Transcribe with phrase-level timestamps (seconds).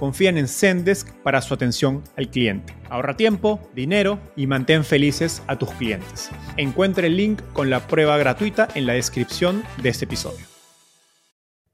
[0.00, 2.74] confían en Zendesk para su atención al cliente.
[2.88, 6.30] Ahorra tiempo, dinero y mantén felices a tus clientes.
[6.56, 10.46] Encuentre el link con la prueba gratuita en la descripción de este episodio.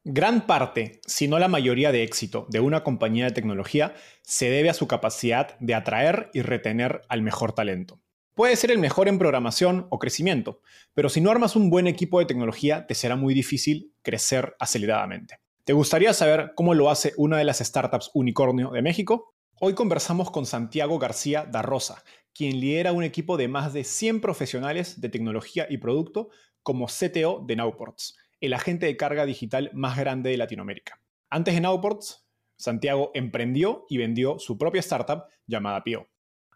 [0.02, 4.70] Gran parte, si no la mayoría de éxito de una compañía de tecnología se debe
[4.70, 8.00] a su capacidad de atraer y retener al mejor talento.
[8.34, 10.62] Puede ser el mejor en programación o crecimiento,
[10.94, 15.45] pero si no armas un buen equipo de tecnología te será muy difícil crecer aceleradamente.
[15.66, 19.34] ¿Te gustaría saber cómo lo hace una de las startups unicornio de México?
[19.60, 24.20] Hoy conversamos con Santiago García da Rosa, quien lidera un equipo de más de 100
[24.20, 26.28] profesionales de tecnología y producto
[26.62, 31.00] como CTO de Nowports, el agente de carga digital más grande de Latinoamérica.
[31.30, 36.06] Antes de Nowports, Santiago emprendió y vendió su propia startup llamada Pio.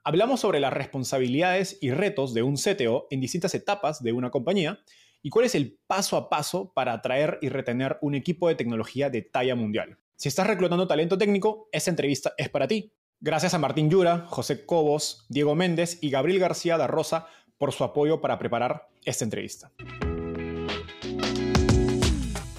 [0.04, 4.78] Hablamos sobre las responsabilidades y retos de un CTO en distintas etapas de una compañía
[5.22, 9.10] ¿Y cuál es el paso a paso para atraer y retener un equipo de tecnología
[9.10, 9.98] de talla mundial?
[10.16, 12.94] Si estás reclutando talento técnico, esta entrevista es para ti.
[13.20, 17.26] Gracias a Martín Yura, José Cobos, Diego Méndez y Gabriel García da Rosa
[17.58, 19.70] por su apoyo para preparar esta entrevista.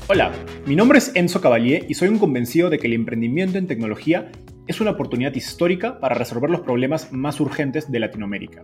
[0.07, 0.31] Hola,
[0.68, 4.31] mi nombre es Enzo Cavalier y soy un convencido de que el emprendimiento en tecnología
[4.68, 8.63] es una oportunidad histórica para resolver los problemas más urgentes de Latinoamérica.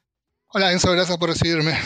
[0.53, 1.77] Hola Enzo, gracias por recibirme.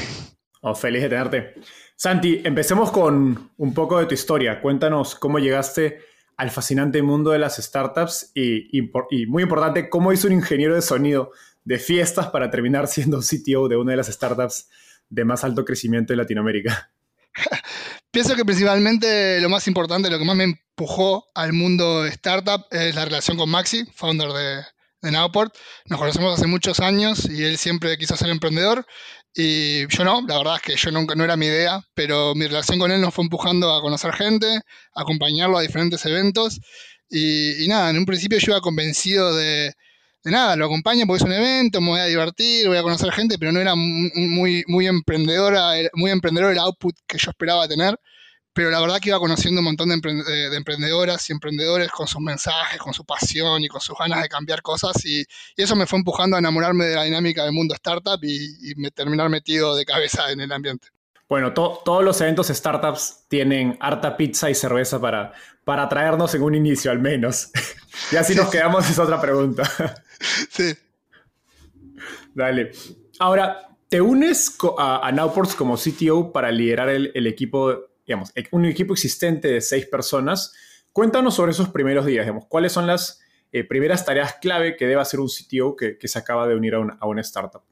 [0.61, 1.53] Oh, feliz de tenerte.
[1.95, 4.59] Santi, empecemos con un poco de tu historia.
[4.59, 5.99] Cuéntanos cómo llegaste
[6.35, 8.81] al fascinante mundo de las startups y,
[9.27, 11.29] muy importante, cómo hizo un ingeniero de sonido
[11.63, 14.67] de fiestas para terminar siendo CTO de una de las startups
[15.09, 16.91] de más alto crecimiento en Latinoamérica.
[18.09, 22.65] Pienso que principalmente lo más importante, lo que más me empujó al mundo de startup
[22.71, 24.63] es la relación con Maxi, founder de,
[25.05, 25.55] de Nowport.
[25.85, 28.85] Nos conocemos hace muchos años y él siempre quiso ser emprendedor.
[29.33, 32.47] Y yo no, la verdad es que yo nunca, no era mi idea, pero mi
[32.47, 36.59] relación con él nos fue empujando a conocer gente, a acompañarlo a diferentes eventos.
[37.09, 39.73] Y, nada, en un principio yo iba convencido de,
[40.23, 43.11] de, nada, lo acompaño porque es un evento, me voy a divertir, voy a conocer
[43.11, 47.99] gente, pero no era muy, muy, emprendedora, muy emprendedor el output que yo esperaba tener
[48.55, 49.95] pero la verdad que iba conociendo un montón de,
[50.55, 54.61] emprendedoras y emprendedores con sus mensajes, con su pasión y con sus ganas de cambiar
[54.61, 55.25] cosas y,
[55.57, 59.27] eso me fue empujando a enamorarme de la dinámica del mundo startup y, me terminar
[59.29, 60.87] metido de cabeza en el ambiente.
[61.27, 65.33] Bueno, todos los eventos startups tienen harta pizza y cerveza para,
[65.65, 67.51] para traernos en un inicio al menos.
[68.13, 69.69] y así nos quedamos es otra pregunta.
[70.49, 70.73] sí.
[72.33, 72.71] Dale.
[73.19, 78.93] Ahora, ¿te unes a, Nowports como CTO para liderar el, el equipo digamos, un equipo
[78.93, 80.53] existente de seis personas.
[80.91, 83.19] Cuéntanos sobre esos primeros días, digamos, cuáles son las
[83.51, 86.79] eh, primeras tareas clave que debe hacer un CTO que, se acaba de unir a
[86.79, 87.63] una, a una, startup.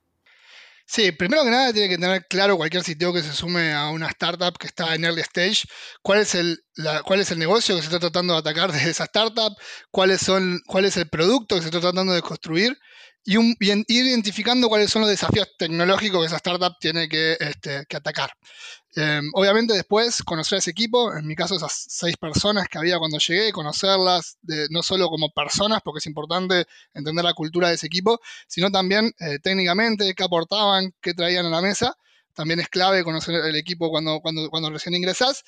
[0.86, 4.08] Sí, primero que nada tiene que tener claro cualquier CTO que se sume a una
[4.08, 5.64] startup que está en early stage,
[6.02, 6.60] cuál es el,
[7.06, 9.56] cuál es el negocio que se está tratando de atacar desde esa startup,
[9.92, 12.78] cuáles son, cuál es el producto que se está tratando de construir
[13.26, 17.86] y, un, ir identificando cuáles son los desafíos tecnológicos que esa startup tiene que, este,
[17.96, 18.32] atacar.
[18.96, 23.00] Em, obviamente después conocer a ese equipo, en mi caso esas seis personas que había
[23.00, 24.38] cuando llegué, conocerlas
[24.70, 29.12] no solo como personas, porque es importante entender la cultura de ese equipo, sino también
[29.20, 31.96] eh, técnicamente, qué aportaban, qué traían a la mesa.
[32.34, 35.44] También es clave conocer el equipo cuando, cuando, cuando recién ingresás.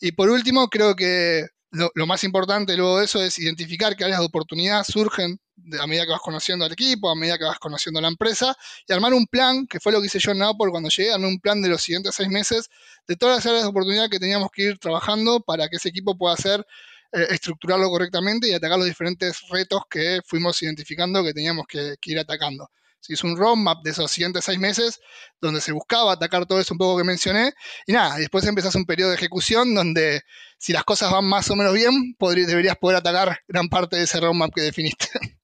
[0.00, 4.20] Y por último, creo que lo, más importante luego de eso es identificar qué áreas
[4.20, 5.38] de oportunidad surgen
[5.80, 8.92] a medida que vas conociendo al equipo, a medida que vas conociendo la empresa, y
[8.92, 11.40] armar un plan, que fue lo que hice yo en Napoli cuando llegué, armé un
[11.40, 12.68] plan de los siguientes seis meses
[13.06, 16.16] de todas las áreas de oportunidad que teníamos que ir trabajando para que ese equipo
[16.16, 16.66] pueda hacer,
[17.12, 22.18] eh, estructurarlo correctamente y atacar los diferentes retos que fuimos identificando que teníamos que ir
[22.18, 22.70] atacando.
[23.00, 25.00] Se hizo un roadmap de esos siguientes seis meses
[25.40, 27.54] donde se buscaba atacar todo eso un poco que mencioné.
[27.86, 30.22] Y nada, después empezás un periodo de ejecución donde
[30.58, 34.20] si las cosas van más o menos bien, deberías poder atacar gran parte de ese
[34.20, 35.08] roadmap que definiste.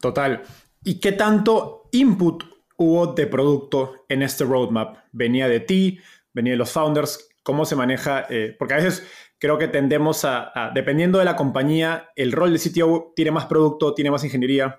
[0.00, 0.42] Total.
[0.84, 2.44] ¿Y qué tanto input
[2.76, 4.98] hubo de producto en este roadmap?
[5.12, 6.00] ¿Venía de ti?
[6.32, 7.28] ¿Venía de los founders?
[7.42, 8.26] ¿Cómo se maneja?
[8.30, 9.04] Eh, porque a veces
[9.38, 13.94] creo que tendemos a, dependiendo de la compañía, el rol de CTO tiene más producto,
[13.94, 14.78] tiene más ingeniería.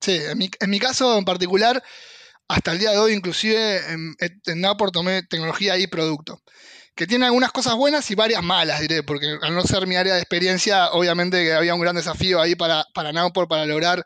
[0.00, 1.82] Sí, en mi, caso en particular,
[2.46, 4.62] hasta el día de hoy inclusive en, en
[4.92, 6.40] tomé tecnología y producto,
[6.98, 10.14] que tiene algunas cosas buenas y varias malas, diré, porque al no ser mi área
[10.14, 14.04] de experiencia, obviamente que había un gran desafío ahí para, para para lograr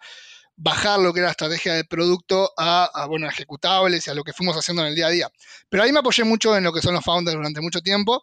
[0.57, 4.35] bajar lo que era la estrategia de producto a, bueno, ejecutables y a lo que
[4.35, 5.31] fuimos haciendo en el día a día.
[5.71, 8.23] Pero ahí me apoyé mucho en lo que son los founders durante mucho tiempo.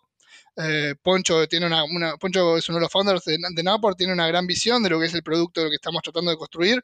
[0.56, 4.46] Eh, Poncho, tiene una, Poncho es uno de los founders de, de tiene una gran
[4.46, 6.84] visión de lo que es el producto, de lo que estamos tratando de construir.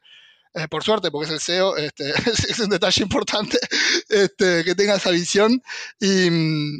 [0.56, 2.14] Eh, por suerte, porque es el CEO, este,
[2.48, 3.58] es un detalle importante
[4.08, 5.62] este, que tenga esa visión.
[6.00, 6.28] Y,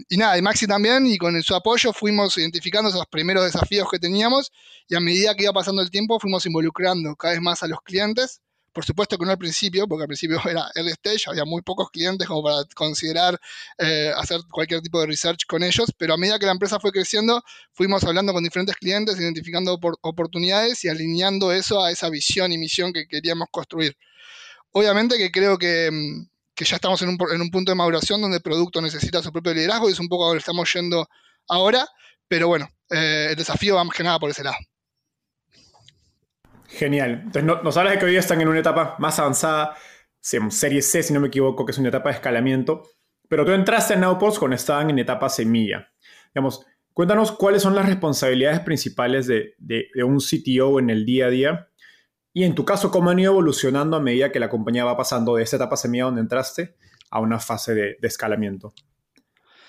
[0.09, 3.99] y, nada, y Maxi también, y con su apoyo fuimos identificando esos primeros desafíos que
[3.99, 4.51] teníamos
[4.89, 7.81] y a medida que iba pasando el tiempo fuimos involucrando cada vez más a los
[7.83, 8.41] clientes
[8.77, 11.89] por supuesto que no al principio, porque al principio era early stage, había muy pocos
[11.91, 13.41] clientes como para considerar
[13.79, 16.93] eh, hacer cualquier tipo de research con ellos, pero a medida que la empresa fue
[16.93, 17.43] creciendo,
[17.73, 22.93] fuimos hablando con diferentes clientes, identificando oportunidades y alineando eso a esa visión y misión
[22.93, 23.97] que queríamos construir.
[24.73, 26.29] Obviamente que creo que, mm,
[26.63, 29.93] ya estamos en un, punto de maduración donde el producto necesita su propio liderazgo y
[29.93, 31.09] es un poco a donde estamos yendo
[31.49, 31.87] ahora,
[32.29, 34.59] pero bueno, eh, el desafío va más que nada por ese lado.
[36.69, 37.23] Genial.
[37.25, 39.77] Entonces nos hablas de que hoy están en una etapa más avanzada,
[40.21, 42.83] serie C, si no me equivoco, que es una etapa de escalamiento,
[43.29, 45.89] pero tú entraste en Nowports cuando estaban en etapa semilla.
[46.35, 49.55] Digamos, cuéntanos cuáles son las responsabilidades principales de,
[50.05, 51.69] un CTO en el día a día
[52.33, 55.37] y en tu caso, cómo han ido evolucionando a medida que la compañía va pasando
[55.37, 56.77] de esa etapa semilla donde entraste
[57.11, 58.75] a una fase de escalamiento.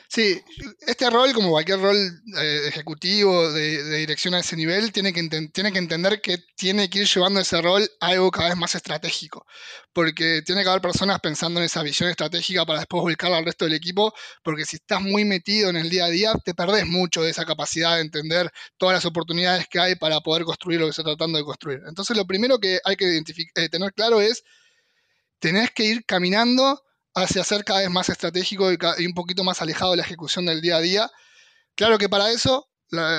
[0.09, 0.41] Sí,
[0.87, 1.97] este rol, como cualquier rol
[2.37, 5.21] eh, ejecutivo de, dirección a ese nivel, tiene que,
[5.51, 8.73] tiene que entender que tiene que ir llevando ese rol a algo cada vez más
[8.73, 9.45] estratégico,
[9.91, 13.65] porque tiene que haber personas pensando en esa visión estratégica para después volcarla al resto
[13.65, 14.13] del equipo,
[14.43, 17.45] porque si estás muy metido en el día a día, te perdés mucho de esa
[17.45, 21.37] capacidad de entender todas las oportunidades que hay para poder construir lo que está tratando
[21.37, 21.81] de construir.
[21.85, 24.43] Entonces, lo primero que hay que eh, tener claro es,
[25.39, 26.81] tenés que ir caminando
[27.17, 30.61] hacia ser cada vez más estratégico y, un poquito más alejado de la ejecución del
[30.61, 31.11] día a día.
[31.75, 32.69] Claro que para eso,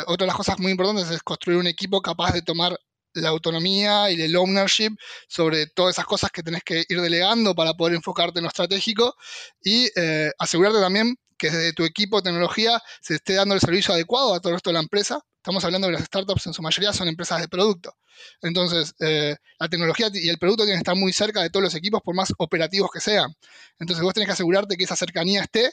[0.06, 2.78] otra de las cosas muy importantes es construir un equipo capaz de tomar
[3.14, 4.90] la autonomía y el ownership
[5.28, 9.16] sobre todas esas cosas que tenés que ir delegando para poder enfocarte en lo estratégico
[9.62, 13.94] y eh, asegurarte también que desde tu equipo de tecnología se esté dando el servicio
[13.94, 15.20] adecuado a todo el resto de la empresa.
[15.48, 17.96] Estamos hablando de las startups, en su mayoría son empresas de producto.
[18.42, 21.74] Entonces, eh, la tecnología y el producto tienen que estar muy cerca de todos los
[21.74, 23.34] equipos, por más operativos que sean.
[23.78, 25.70] Entonces, vos tenés que asegurarte que esa cercanía esté.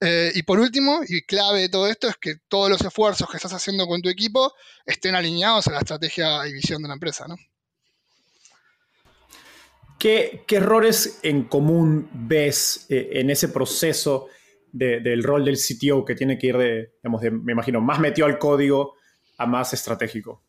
[0.00, 3.36] Eh, y por último, y clave de todo esto, es que todos los esfuerzos que
[3.36, 4.54] estás haciendo con tu equipo
[4.86, 7.26] estén alineados a la estrategia y visión de la empresa.
[7.28, 7.36] ¿no?
[9.98, 14.28] ¿Qué, errores en común ves eh, en ese proceso
[14.74, 18.38] del rol del CTO que tiene que ir de, digamos, me imagino, más metido al
[18.38, 18.96] código
[19.38, 20.42] a más estratégico?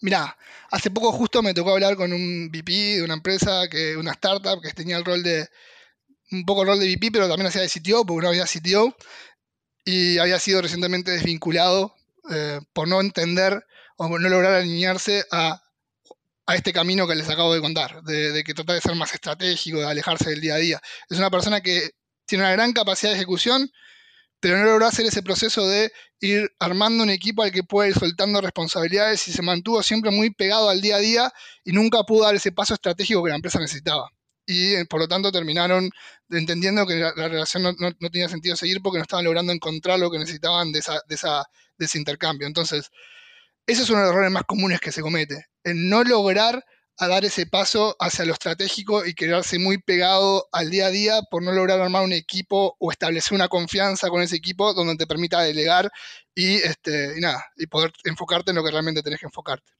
[0.00, 0.36] Mirá,
[0.70, 4.60] hace poco justo me tocó hablar con un VP de una empresa, que una startup
[4.62, 5.48] que tenía el rol de,
[6.30, 8.96] un poco el rol de VP, pero también hacía de CTO, porque no había CTO,
[9.84, 11.94] y había sido recientemente desvinculado
[12.30, 13.64] eh, por no entender
[13.96, 15.60] o no lograr alinearse a,
[16.54, 19.78] este camino que les acabo de contar, de, de que trata de ser más estratégico,
[19.78, 20.82] de alejarse del día a día.
[21.08, 21.92] Es una persona que
[22.32, 23.70] tiene una gran capacidad de ejecución,
[24.40, 27.94] pero no logró hacer ese proceso de ir armando un equipo al que puede ir
[27.94, 32.24] soltando responsabilidades y se mantuvo siempre muy pegado al día a día y nunca pudo
[32.24, 34.08] dar ese paso estratégico que la empresa necesitaba.
[34.46, 35.90] Y eh, por lo tanto terminaron
[36.30, 40.18] entendiendo que la, relación no, tenía sentido seguir porque no estaban logrando encontrar lo que
[40.18, 42.46] necesitaban de, de ese intercambio.
[42.46, 42.88] Entonces,
[43.66, 46.64] ese es uno de los errores más comunes que se comete, el no lograr
[46.98, 51.20] a dar ese paso hacia lo estratégico y quedarse muy pegado al día a día
[51.30, 55.06] por no lograr armar un equipo o establecer una confianza con ese equipo donde te
[55.06, 55.90] permita delegar
[56.34, 59.72] y, este, nada, y poder enfocarte en lo que realmente tenés que enfocarte.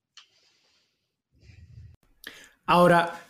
[2.66, 3.20] Ahora,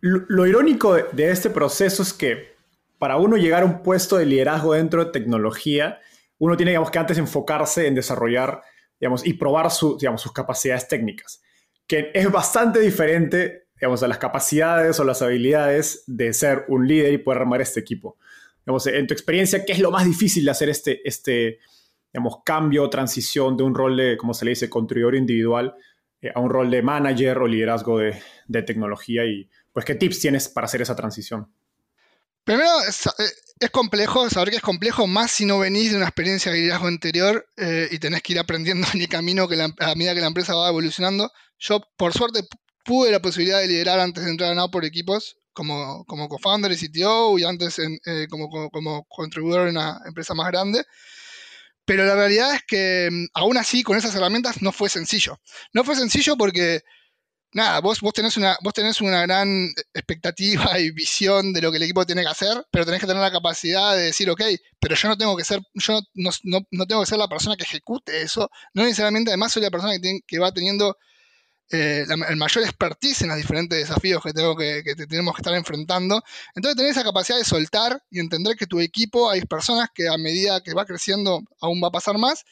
[0.00, 2.56] lo, irónico de, este proceso es que
[2.98, 6.00] para uno llegar a un puesto de liderazgo dentro de tecnología,
[6.38, 8.62] uno tiene digamos, que antes enfocarse en desarrollar
[9.00, 9.68] digamos, y probar
[9.98, 11.42] digamos, sus capacidades técnicas,
[11.86, 17.14] que es bastante diferente digamos, a las capacidades o las habilidades de ser un líder
[17.14, 18.16] y poder armar este equipo.
[18.64, 21.58] En tu experiencia, ¿qué es lo más difícil de hacer este, este
[22.44, 25.74] cambio, transición de un rol de, como se le dice, contribuidor individual
[26.20, 29.24] eh, a un rol de manager o liderazgo de, de tecnología?
[29.24, 31.48] Y pues, ¿qué tips tienes para hacer esa transición?
[32.44, 36.52] Primero, es, eh, complejo, saber que es complejo, más si no venís de una experiencia
[36.52, 40.14] de liderazgo anterior eh, y tenés que ir aprendiendo en el camino que a medida
[40.14, 41.32] que la empresa va evolucionando.
[41.62, 42.40] Yo, por suerte,
[42.84, 46.76] pude la posibilidad de liderar antes de entrar a por equipos como, como co-founder y
[46.76, 50.84] CTO y antes eh, como, como, contribuidor en una empresa más grande.
[51.84, 55.40] Pero la realidad es que mm, aún así con esas herramientas no fue sencillo.
[55.72, 56.82] No fue sencillo porque
[57.52, 61.76] nada, vos, vos, tenés una, vos tenés una gran expectativa y visión de lo que
[61.76, 64.42] el equipo tiene que hacer, pero tenés que tener la capacidad de decir, ok,
[64.80, 67.64] pero yo no tengo que ser, yo no, no, tengo que ser la persona que
[67.64, 70.96] ejecute eso, no necesariamente además soy la persona que, que va teniendo
[71.74, 74.34] eh, el mayor expertise en los diferentes desafíos que,
[75.06, 76.22] tenemos que estar enfrentando.
[76.54, 80.18] Entonces tener esa capacidad de soltar y entender que tu equipo hay personas que a
[80.18, 82.44] medida que va creciendo aún va a pasar más,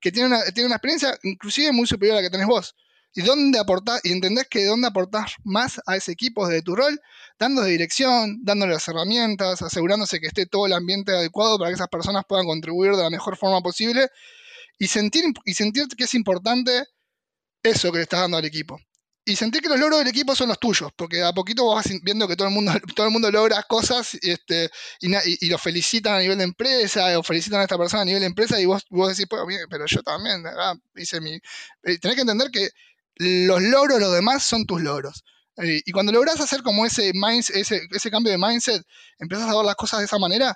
[0.00, 0.40] que tienen una,
[0.74, 2.74] experiencia inclusive muy superior a la que tenés vos.
[3.14, 7.00] Y dónde aportar, y entendés que dónde aportar más a ese equipo desde tu rol,
[7.38, 11.86] dándole dirección, dándole las herramientas, asegurándose que esté todo el ambiente adecuado para que esas
[11.86, 14.08] personas puedan contribuir de la mejor forma posible.
[14.78, 16.88] Y sentir, y sentir que es importante
[17.64, 18.78] eso que le estás dando al equipo.
[19.26, 22.28] Y sentir que los logros del equipo son los tuyos, porque a poquito vas viendo
[22.28, 26.18] que todo el mundo, todo el mundo logra cosas y, este, y, lo felicitan a
[26.20, 29.08] nivel de empresa, o felicitan a esta persona a nivel de empresa, y vos, vos
[29.08, 29.26] decís,
[29.70, 30.44] pero yo también,
[30.96, 31.32] hice mi.
[31.32, 32.68] Eh, tenés que entender que
[33.16, 35.24] los logros los demás son tus logros.
[35.56, 37.12] Eh, y cuando logras hacer como ese,
[37.54, 38.82] ese, ese cambio de mindset,
[39.18, 40.54] empiezas a ver las cosas de esa manera,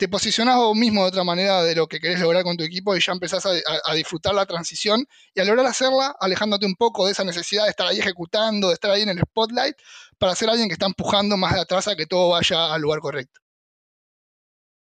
[0.00, 2.96] te posicionas vos mismo de otra manera de lo que querés lograr con tu equipo
[2.96, 5.04] y ya empezás a, disfrutar la transición
[5.34, 8.74] y a lograr hacerla alejándote un poco de esa necesidad de estar ahí ejecutando, de
[8.74, 9.76] estar ahí en el spotlight,
[10.16, 13.00] para ser alguien que está empujando más de atrás a que todo vaya al lugar
[13.00, 13.40] correcto.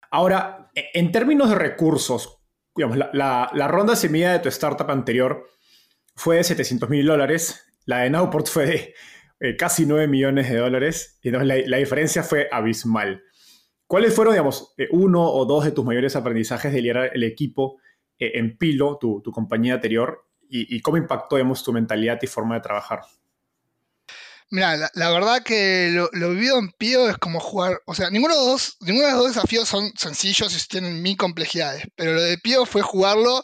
[0.10, 2.40] Ahora, en términos de recursos,
[2.76, 5.48] digamos, la, la ronda semilla de tu startup anterior
[6.16, 8.96] fue de 700 mil dólares, la de Nowport fue de
[9.44, 13.22] eh, casi 9 millones de dólares, y entonces la, diferencia fue abismal.
[13.94, 17.78] ¿Cuáles fueron, digamos, eh, uno o dos de tus mayores aprendizajes de liderar el equipo
[18.18, 22.62] eh, en Pilo, tu, compañía anterior, y, cómo impactó, digamos, tu mentalidad y forma de
[22.62, 23.02] trabajar?
[24.50, 28.40] Mira, la, verdad que lo, vivido en Pilo es como jugar, o sea, ninguno de,
[28.40, 32.40] los dos, ninguno de los desafíos son sencillos y tienen mil complejidades, pero lo de
[32.40, 33.44] Pio fue jugarlo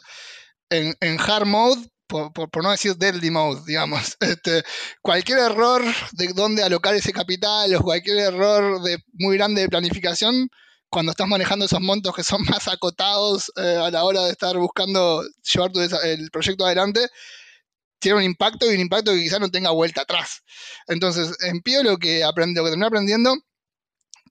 [0.68, 1.80] en hard mode
[2.10, 4.16] por, no decir deadly mode, digamos.
[4.20, 4.62] Este,
[5.02, 10.50] cualquier error de dónde alocar ese capital o cualquier error de muy grande de planificación,
[10.90, 14.56] cuando estás manejando esos montos que son más acotados eh, a la hora de estar
[14.58, 15.70] buscando llevar
[16.04, 17.08] el proyecto adelante,
[17.98, 20.42] tiene un impacto y un impacto que quizás no tenga vuelta atrás.
[20.88, 23.34] Entonces, en Pío lo que, aprendí, lo que terminé aprendiendo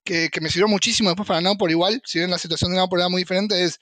[0.04, 3.08] que, me sirvió muchísimo después para por igual, si bien la situación de Napor era
[3.08, 3.78] muy diferente, es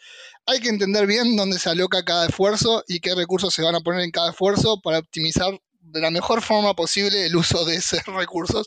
[0.46, 3.80] hay que entender bien dónde se aloca cada esfuerzo y qué recursos se van a
[3.80, 8.02] poner en cada esfuerzo para optimizar de la mejor forma posible el uso de esos
[8.06, 8.66] recursos.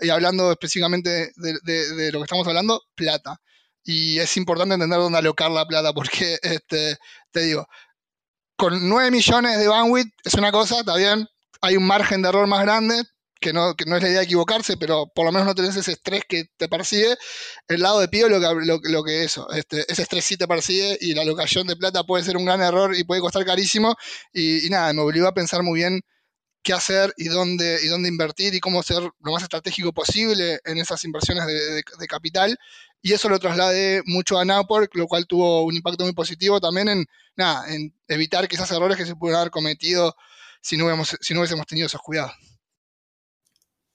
[0.00, 3.40] Y hablando específicamente de, lo que estamos hablando, plata.
[3.84, 6.98] Y es importante entender dónde alocar la plata, porque este,
[7.30, 7.66] te digo,
[8.56, 11.26] con 9 millones de bandwidth es una cosa, está bien,
[11.60, 13.02] hay un margen de error más grande,
[13.40, 15.76] que no, que no es la idea de equivocarse, pero por lo menos no tenés
[15.76, 17.16] ese estrés que te persigue.
[17.68, 20.98] El lado de Pío lo que, lo, que eso, este, ese estrés sí te persigue
[21.00, 23.96] y la locación de plata puede ser un gran error y puede costar carísimo.
[24.32, 26.00] Y, nada, me obligó a pensar muy bien
[26.62, 30.78] qué hacer y dónde, y dónde invertir y cómo ser lo más estratégico posible en
[30.78, 32.58] esas inversiones de, capital.
[33.00, 36.88] Y eso lo trasladé mucho a Napor, lo cual tuvo un impacto muy positivo también
[36.88, 40.16] en, nada, en evitar quizás errores que se pudieran haber cometido
[40.60, 42.32] si no, hubiésemos, si no hubiésemos tenido esos cuidados.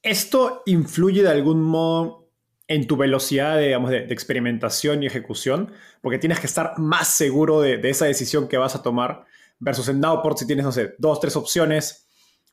[0.03, 2.29] ¿Esto influye de algún modo
[2.67, 5.71] en tu velocidad de, digamos, de, experimentación y ejecución?
[6.01, 9.23] Porque tienes que estar más seguro de, esa decisión que vas a tomar
[9.59, 12.05] versus en Nowport si tienes, no sé, dos, tres opciones,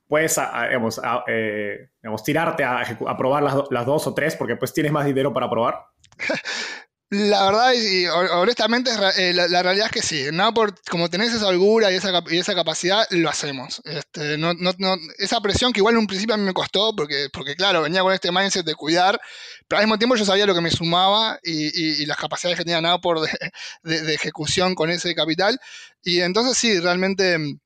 [0.07, 2.85] puedes, digamos, eh, digamos, tirarte a,
[3.19, 5.87] probar las, las, dos o tres porque pues tienes más dinero para probar.
[7.13, 10.27] La verdad, y honestamente, eh, la, realidad es que sí.
[10.33, 13.83] No por, como tenés esa holgura y esa, y esa capacidad, lo hacemos.
[13.85, 17.27] Este, no, no, esa presión que igual en un principio a mí me costó, porque,
[17.33, 19.21] porque claro, venía con este mindset de cuidar,
[19.67, 22.65] pero al mismo tiempo yo sabía lo que me sumaba y, y, las capacidades que
[22.65, 25.59] tenía nada por de, de, ejecución con ese capital.
[26.05, 27.59] Y entonces sí, realmente mm,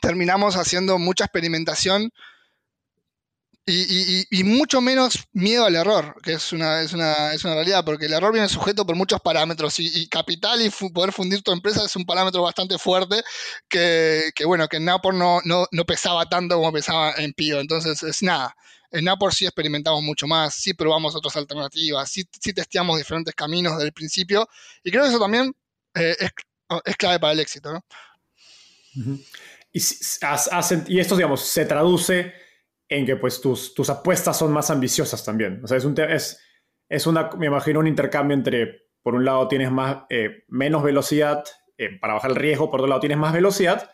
[0.00, 2.10] terminamos haciendo mucha experimentación
[3.68, 8.06] y, mucho menos miedo al error, que es una, es una, es una realidad, porque
[8.06, 11.96] el error viene sujeto por muchos parámetros y, capital y poder fundir tu empresa es
[11.96, 13.22] un parámetro bastante fuerte
[13.68, 17.58] que, bueno, que en Napor no, no, no, pesaba tanto como pesaba en Pío.
[17.58, 18.54] Entonces, es nada.
[18.92, 23.74] En Napor sí experimentamos mucho más, sí probamos otras alternativas, sí, sí testeamos diferentes caminos
[23.74, 24.48] desde el principio
[24.84, 25.52] y creo que eso también
[25.94, 26.30] eh, es,
[26.84, 27.84] es, clave para el éxito.
[29.72, 32.45] y esto, digamos, se traduce
[32.88, 35.60] en que pues tus, tus apuestas son más ambiciosas también.
[35.64, 36.40] O sea, es, un, es,
[36.88, 41.44] es una, me imagino, un intercambio entre, por un lado tienes más, eh, menos velocidad
[41.78, 43.90] eh, para bajar el riesgo, por otro lado tienes más velocidad,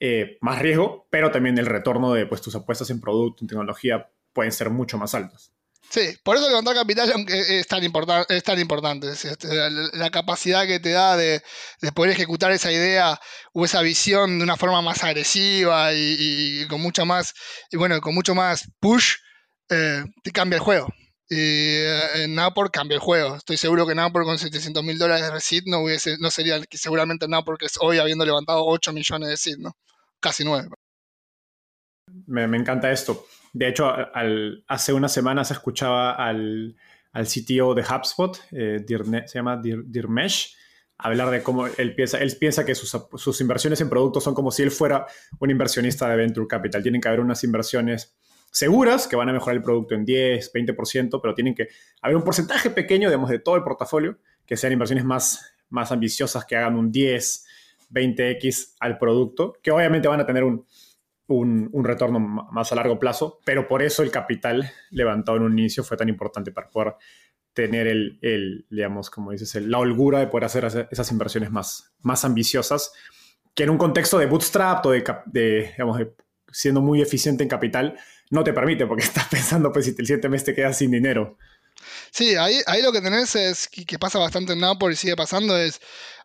[0.00, 4.10] eh, más riesgo, pero también el retorno de pues, tus apuestas en producto, en tecnología,
[4.32, 5.52] pueden ser mucho más altos.
[5.90, 9.10] Sí, por eso levantar capital es tan, importante es tan importante.
[9.10, 11.42] Este, la, capacidad que te da de,
[11.94, 13.18] poder ejecutar esa idea
[13.54, 17.32] o esa visión de una forma más agresiva y, con mucha más,
[17.72, 19.14] bueno, con mucho más push,
[19.70, 20.88] eh, te cambia el juego.
[21.30, 23.36] Y eh, Napor cambia el juego.
[23.36, 27.28] Estoy seguro que Napor con 700 mil dólares de recit no, hubiese, no sería seguramente
[27.28, 29.74] Napor que es hoy habiendo levantado 8 millones de seed, ¿no?
[30.20, 30.68] Casi 9.
[32.26, 33.26] Me, me encanta esto.
[33.52, 33.92] De hecho,
[34.66, 36.76] hace unas semanas escuchaba al,
[37.12, 38.84] al CTO de HubSpot, eh,
[39.26, 40.54] se llama Dirmesh,
[40.98, 44.50] hablar de cómo él piensa, él piensa que sus, sus, inversiones en productos son como
[44.50, 45.06] si él fuera
[45.38, 46.82] un inversionista de Venture Capital.
[46.82, 48.16] Tienen que haber unas inversiones
[48.50, 51.68] seguras que van a mejorar el producto en 10, 20%, pero tienen que
[52.02, 56.44] haber un porcentaje pequeño, digamos, de todo el portafolio, que sean inversiones más, más ambiciosas,
[56.44, 57.46] que hagan un 10,
[57.90, 60.66] 20x al producto, que obviamente van a tener un,
[61.28, 65.84] un, retorno más a largo plazo, pero por eso el capital levantado en un inicio
[65.84, 66.94] fue tan importante para poder
[67.52, 72.92] tener el, digamos, como dices, la holgura de poder hacer esas inversiones más, más ambiciosas,
[73.54, 76.00] que en un contexto de bootstrap o de, digamos,
[76.50, 77.98] siendo muy eficiente en capital,
[78.30, 81.36] no te permite, porque estás pensando, pues, si el siguiente mes te quedas sin dinero.
[82.10, 85.56] Sí, ahí, ahí lo que tenés es, que pasa bastante en Napoli y sigue pasando,
[85.56, 85.80] es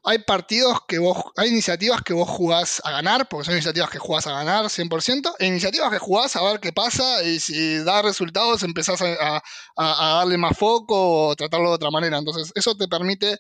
[0.05, 3.99] hay partidos que vos, hay iniciativas que vos jugás a ganar, porque son iniciativas que
[3.99, 8.01] jugás a ganar 100%, e iniciativas que jugás a ver qué pasa y si da
[8.01, 9.41] resultados empezás a,
[9.77, 12.17] darle más foco o tratarlo de otra manera.
[12.17, 13.37] Entonces, eso te permite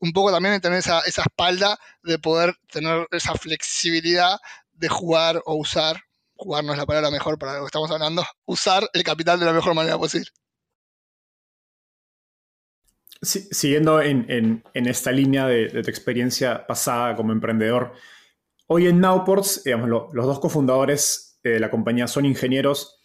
[0.00, 4.38] un poco también tener esa, esa espalda de poder tener esa flexibilidad
[4.74, 6.02] de jugar o usar,
[6.36, 9.46] jugar no es la palabra mejor para lo que estamos hablando, usar el capital de
[9.46, 10.30] la mejor manera posible
[13.22, 17.92] siguiendo en, esta línea de, tu experiencia pasada como emprendedor,
[18.66, 22.98] hoy en Nowports, digamos, los dos cofundadores de la compañía son ingenieros.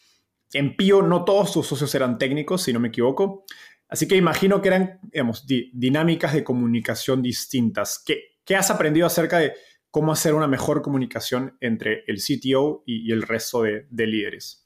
[0.54, 3.46] En Pío no todos sus socios eran técnicos, si no me equivoco.
[3.88, 8.02] Así que imagino que eran digamos, dinámicas de comunicación distintas.
[8.06, 9.54] ¿Qué, ¿Qué, has aprendido acerca de
[9.90, 14.61] cómo hacer una mejor comunicación entre el CTO y, el resto de líderes?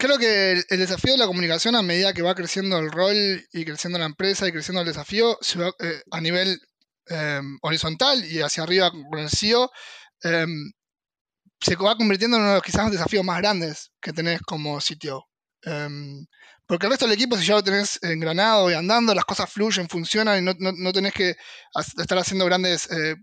[0.00, 3.14] Creo que el, desafío de la comunicación a medida que va creciendo el rol
[3.52, 5.38] y creciendo la empresa y creciendo el desafío
[5.78, 6.58] eh, a nivel
[7.08, 9.70] em, horizontal y hacia arriba con el CEO,
[10.22, 10.72] em,
[11.60, 15.26] se va convirtiendo en uno de los quizás desafíos más grandes que tenés como sitio.
[15.64, 16.24] Em,
[16.66, 19.86] porque el resto del equipo, si ya lo tenés engranado y andando, las cosas fluyen,
[19.86, 21.36] funcionan y no, no tenés que
[21.98, 23.16] estar haciendo grandes eh,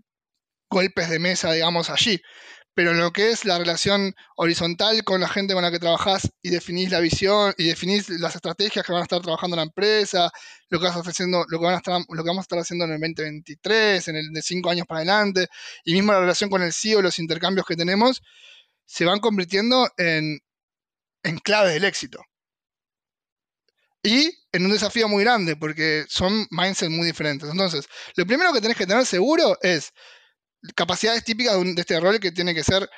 [0.70, 2.20] golpes de mesa, digamos, allí
[2.78, 6.30] pero en lo que es la relación horizontal con la gente con la que trabajás
[6.42, 9.64] y definís la visión y definís las estrategias que van a estar trabajando en la
[9.64, 10.30] empresa,
[10.68, 12.84] lo que, vas haciendo, lo que, van a estar, lo que vamos a estar haciendo
[12.84, 15.48] en el 2023, en el de cinco años para adelante,
[15.84, 18.22] y mismo la relación con el CEO, los intercambios que tenemos,
[18.84, 20.38] se van convirtiendo en,
[21.24, 22.20] en clave del éxito.
[24.04, 27.50] Y en un desafío muy grande, porque son mindsets muy diferentes.
[27.50, 29.92] Entonces, lo primero que tenés que tener seguro es
[30.74, 32.88] capacidades típicas de, este rol que tiene que ser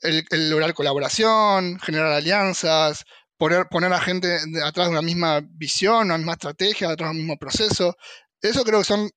[0.00, 3.04] el, lograr colaboración, generar alianzas,
[3.36, 7.36] poner, a gente atrás de una misma visión, una misma estrategia, atrás de un mismo
[7.36, 7.96] proceso.
[8.40, 9.10] Eso creo que son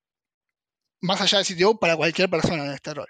[1.02, 3.08] más allá del sitio para cualquier persona en este rol.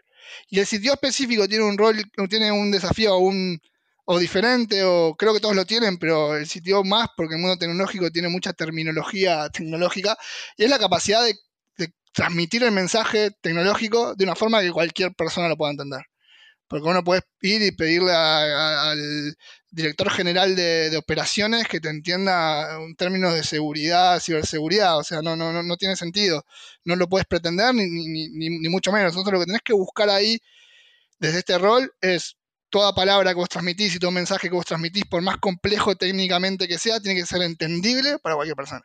[0.50, 3.60] Y el sitio específico tiene un rol, tiene un desafío un,
[4.06, 7.58] o diferente, o creo que todos lo tienen, pero el sitio más, porque el mundo
[7.58, 10.18] tecnológico tiene mucha terminología tecnológica,
[10.58, 11.36] y es la capacidad de
[12.18, 16.02] transmitir el mensaje tecnológico de una forma que cualquier persona lo pueda entender.
[16.68, 19.36] Porque uno puede ir y pedirle al
[19.70, 24.98] director general de, operaciones que te entienda en términos de seguridad, ciberseguridad.
[24.98, 26.44] O sea, no, no, no tiene sentido.
[26.84, 29.12] No lo puedes pretender ni, ni, ni, mucho menos.
[29.12, 30.40] Entonces lo que tenés que buscar ahí
[31.20, 32.36] desde este rol es
[32.72, 36.68] toda palabra que vos transmitís y todo mensaje que vos transmitís, por más complejo técnicamente
[36.68, 38.82] que sea, tiene que ser entendible para cualquier persona.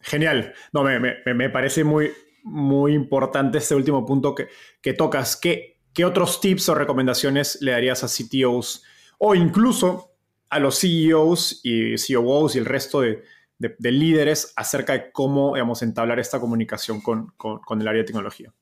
[0.00, 0.52] Genial.
[0.72, 2.10] No, me, me, me parece muy,
[2.44, 4.48] muy importante este último punto que,
[4.80, 5.36] que tocas.
[5.36, 8.82] ¿Qué, ¿Qué, otros tips o recomendaciones le darías a CTOs?
[9.18, 10.10] O incluso
[10.50, 13.22] a los CEOs y COOs y el resto de,
[13.78, 17.32] líderes acerca de cómo digamos, entablar esta comunicación con,
[17.80, 18.52] el área de tecnología.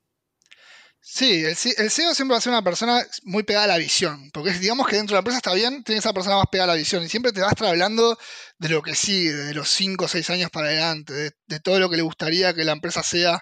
[1.01, 4.51] Sí, el, CEO siempre va a ser una persona muy pegada a la visión, porque
[4.51, 6.79] digamos que dentro de la empresa está bien, tiene esa persona más pegada a la
[6.79, 8.17] visión y siempre te va a estar hablando
[8.59, 11.79] de lo que sigue, de los 5 o 6 años para adelante, de, de, todo
[11.79, 13.41] lo que le gustaría que la empresa sea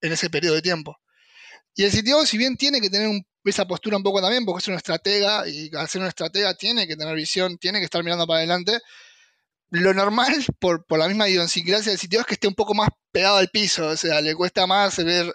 [0.00, 0.96] en ese periodo de tiempo.
[1.74, 4.60] Y el CTO, si bien tiene que tener un esa postura un poco también, porque
[4.60, 8.02] es una estratega y al ser una estratega tiene que tener visión, tiene que estar
[8.02, 8.78] mirando para adelante.
[9.70, 13.36] Lo normal, por, la misma idiosincrasia del sitio, es que esté un poco más pegado
[13.36, 15.32] al piso, o sea, le cuesta más ver,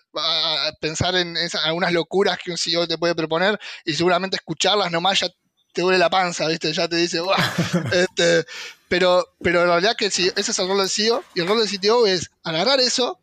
[0.80, 5.28] pensar en algunas locuras que un CEO te puede proponer y seguramente escucharlas nomás ya
[5.74, 6.72] te duele la panza, ¿viste?
[6.74, 7.20] Ya te dice,
[7.94, 8.46] este,
[8.88, 11.80] pero, pero en realidad que ese es el rol del CEO y el rol del
[11.80, 13.21] CTO es agarrar eso,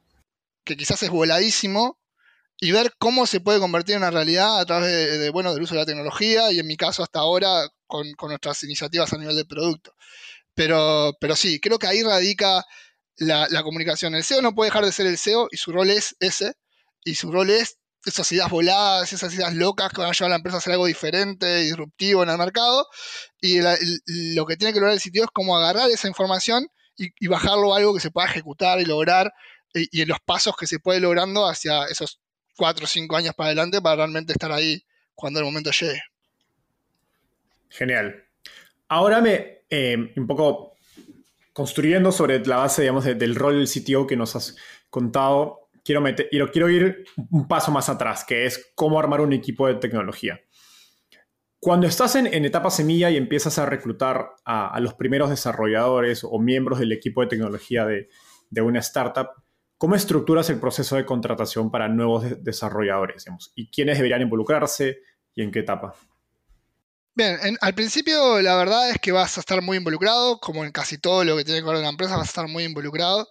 [0.68, 1.98] que quizás es voladísimo,
[2.60, 5.74] y ver cómo se puede convertir en una realidad a través de, bueno, del uso
[5.74, 9.44] de la tecnología y en mi caso hasta ahora con, nuestras iniciativas a nivel de
[9.44, 9.94] producto.
[10.54, 12.64] Pero, pero sí, creo que ahí radica
[13.16, 14.14] la, comunicación.
[14.14, 16.54] El SEO no puede dejar de ser el SEO y su rol es ese,
[17.04, 20.30] y su rol es esas ideas voladas, esas ideas locas que van a llevar a
[20.30, 22.88] la empresa a hacer algo diferente, disruptivo en el mercado.
[23.40, 23.60] Y
[24.34, 27.78] lo que tiene que lograr el sitio es cómo agarrar esa información y, bajarlo a
[27.78, 29.32] algo que se pueda ejecutar y lograr,
[29.74, 32.20] y, en los pasos que se puede logrando hacia esos
[32.56, 34.82] cuatro o cinco años para adelante para realmente estar ahí
[35.14, 36.00] cuando el momento llegue.
[37.68, 38.24] Genial.
[38.88, 40.76] Ahora me, eh, un poco
[41.52, 44.56] construyendo sobre la base, digamos, del rol del CTO que nos has
[44.90, 49.66] contado, quiero, meter, quiero ir un paso más atrás, que es cómo armar un equipo
[49.66, 50.40] de tecnología.
[51.60, 56.78] Cuando estás en, etapa semilla y empiezas a reclutar a, los primeros desarrolladores o miembros
[56.78, 58.08] del equipo de tecnología de,
[58.50, 59.30] de una startup,
[59.78, 63.24] ¿Cómo estructuras el proceso de contratación para nuevos desarrolladores?
[63.54, 64.98] ¿Y quiénes deberían involucrarse
[65.36, 65.94] y en qué etapa?
[67.14, 70.98] Bien, al principio la verdad es que vas a estar muy involucrado, como en casi
[70.98, 73.28] todo lo que tiene que ver con la empresa, vas a estar muy involucrado.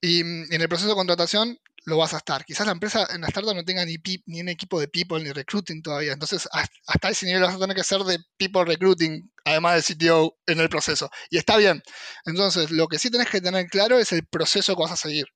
[0.00, 2.44] Y mm, en el proceso de contratación lo vas a estar.
[2.44, 3.96] Quizás la empresa en la startup no tenga ni,
[4.26, 6.12] ni un equipo de people ni recruiting todavía.
[6.12, 6.46] Entonces,
[6.86, 10.60] hasta ese nivel vas a tener que ser de people recruiting, además del CTO, en
[10.60, 11.08] el proceso.
[11.30, 11.82] Y está bien.
[12.26, 15.26] Entonces, lo que sí tenés que tener claro es el proceso que vas a seguir.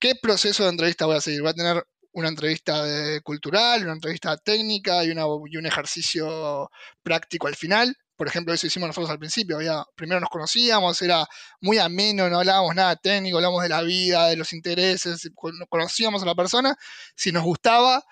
[0.00, 1.42] ¿Qué proceso de entrevista voy a seguir?
[1.42, 2.84] Voy a tener una entrevista
[3.22, 6.70] cultural, una entrevista técnica y, un ejercicio
[7.02, 7.94] práctico al final.
[8.16, 9.58] Por ejemplo, eso hicimos nosotros al principio.
[9.94, 11.26] primero nos conocíamos, era
[11.60, 15.30] muy ameno, no hablábamos nada técnico, hablábamos de la vida, de los intereses,
[15.68, 16.74] conocíamos a la persona.
[17.14, 18.02] Si nos gustaba,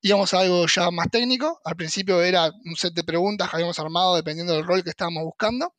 [0.00, 1.60] íbamos a algo ya más técnico.
[1.64, 5.24] Al principio era un set de preguntas que habíamos armado dependiendo del rol que estábamos
[5.24, 5.74] buscando.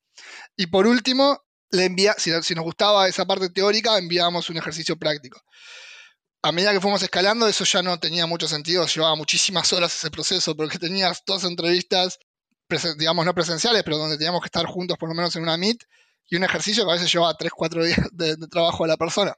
[0.55, 1.39] Y por último,
[1.71, 5.41] le envía, si, nos gustaba esa parte teórica, enviábamos un ejercicio práctico.
[6.41, 10.11] A medida que fuimos escalando, eso ya no tenía mucho sentido, llevaba muchísimas horas ese
[10.11, 12.19] proceso, porque tenías dos entrevistas,
[12.97, 15.83] digamos, no presenciales, pero donde teníamos que estar juntos por lo menos en una meet,
[16.27, 19.35] y un ejercicio que a veces llevaba 3, 4 días de, trabajo a la persona.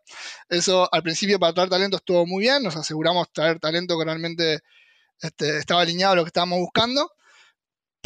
[0.49, 4.59] Eso al principio para traer talento estuvo muy bien, nos aseguramos traer talento que realmente
[5.21, 7.11] este, estaba alineado a lo que estábamos buscando,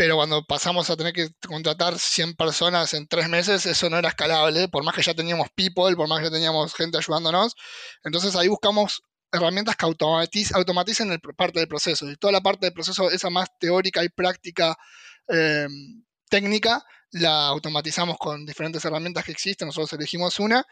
[0.01, 4.09] pero cuando pasamos a tener que contratar 100 personas en tres meses, eso no era
[4.09, 7.55] escalable, por más que ya teníamos people, por más que ya teníamos gente ayudándonos.
[8.03, 12.09] Entonces ahí buscamos herramientas que automaticen el, parte del proceso.
[12.09, 14.75] Y toda la parte del proceso, esa más teórica y práctica
[15.27, 19.67] em, técnica, la automatizamos con diferentes herramientas que existen.
[19.67, 20.65] Nosotros elegimos una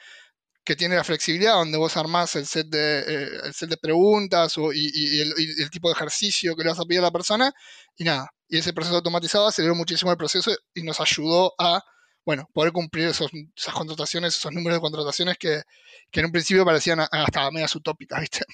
[0.70, 4.54] que tiene la flexibilidad donde vos armás el set de, eh, el set de preguntas
[4.76, 7.52] y, el, tipo de ejercicio que le vas a pedir a la persona
[7.98, 8.30] y nada.
[8.48, 11.82] Y ese proceso automatizado aceleró muchísimo el proceso y nos ayudó a,
[12.24, 15.64] bueno, poder cumplir esos, esas contrataciones, esos números de contrataciones que,
[16.12, 18.46] en un principio parecían hasta medias utópicas, ¿viste?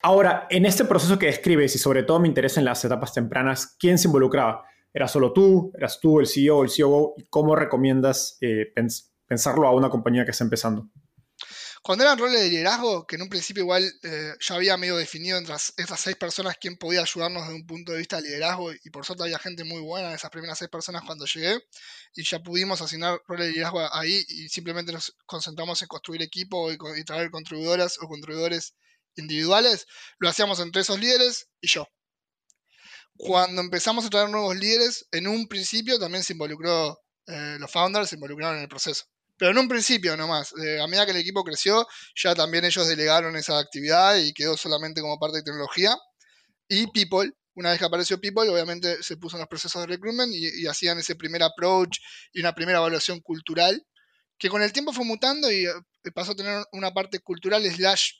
[0.00, 3.76] Ahora, en este proceso que describes, y sobre todo me interesa en las etapas tempranas,
[3.78, 4.64] ¿quién se involucraba?
[4.94, 5.70] ¿Era solo tú?
[5.76, 7.12] ¿Eras tú el CEO, el COO?
[7.18, 8.72] ¿Y cómo recomiendas eh,
[9.26, 10.88] pensarlo a una compañía que está empezando?
[11.82, 15.38] Cuando eran roles de liderazgo, que en un principio igual eh, ya había medio definido
[15.38, 18.90] entre esas seis personas quién podía ayudarnos desde un punto de vista de liderazgo, y
[18.90, 21.58] por suerte había gente muy buena en esas primeras seis personas cuando llegué,
[22.14, 26.72] y ya pudimos asignar roles de liderazgo ahí y simplemente nos concentramos en construir equipo
[26.72, 28.74] y, traer contribuidoras o contribuidores
[29.16, 29.86] individuales,
[30.18, 31.86] lo hacíamos entre esos líderes y yo.
[33.16, 38.10] Cuando empezamos a traer nuevos líderes, en un principio también se involucró, eh, los founders
[38.10, 39.04] se involucraron en el proceso
[39.38, 40.52] pero en un principio nomás.
[40.62, 44.56] Eh, a medida que el equipo creció, ya también ellos delegaron esa actividad y quedó
[44.56, 45.96] solamente como parte de tecnología.
[46.68, 50.32] Y People, una vez que apareció People, obviamente se puso en los procesos de recruitment
[50.34, 51.98] y, hacían ese primer approach
[52.32, 53.86] y una primera evaluación cultural,
[54.36, 55.72] que con el tiempo fue mutando y eh,
[56.14, 58.10] pasó a tener una parte cultural slash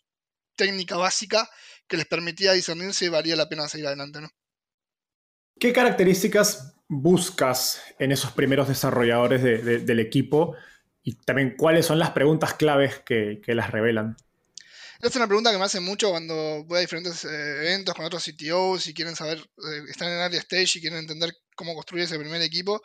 [0.57, 1.49] técnica básica
[1.87, 4.29] que les permitía discernir si valía la pena seguir adelante, ¿no?
[5.59, 10.57] ¿Qué características buscas en esos primeros desarrolladores del equipo
[11.09, 14.15] y también cuáles son las preguntas claves que, las revelan.
[14.97, 17.29] Esta es una pregunta que me hacen mucho cuando voy a diferentes eh,
[17.67, 21.33] eventos con otros CTOs y quieren saber, eh, están en early stage y quieren entender
[21.57, 22.83] cómo construir ese primer equipo.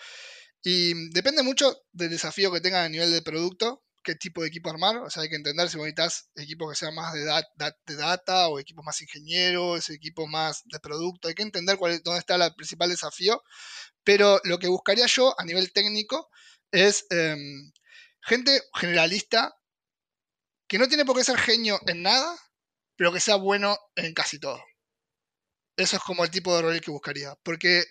[0.64, 4.70] Y depende mucho del desafío que tengan a nivel de producto, qué tipo de equipo
[4.70, 5.00] armar.
[5.00, 8.58] O sea, hay que entender si necesitas equipos que sean más de, de data o
[8.58, 11.28] equipos más ingenieros, equipos más de producto.
[11.28, 13.44] Hay que entender cuál, dónde está el principal desafío.
[14.06, 16.30] Pero lo que buscaría yo a nivel técnico
[16.72, 17.72] es em,
[18.26, 19.54] gente generalista
[20.68, 22.38] que no tiene por qué ser genio en nada,
[22.96, 24.64] pero que sea bueno en casi todo.
[25.78, 27.36] Eso es como el tipo de rol que buscaría.
[27.44, 27.84] Porque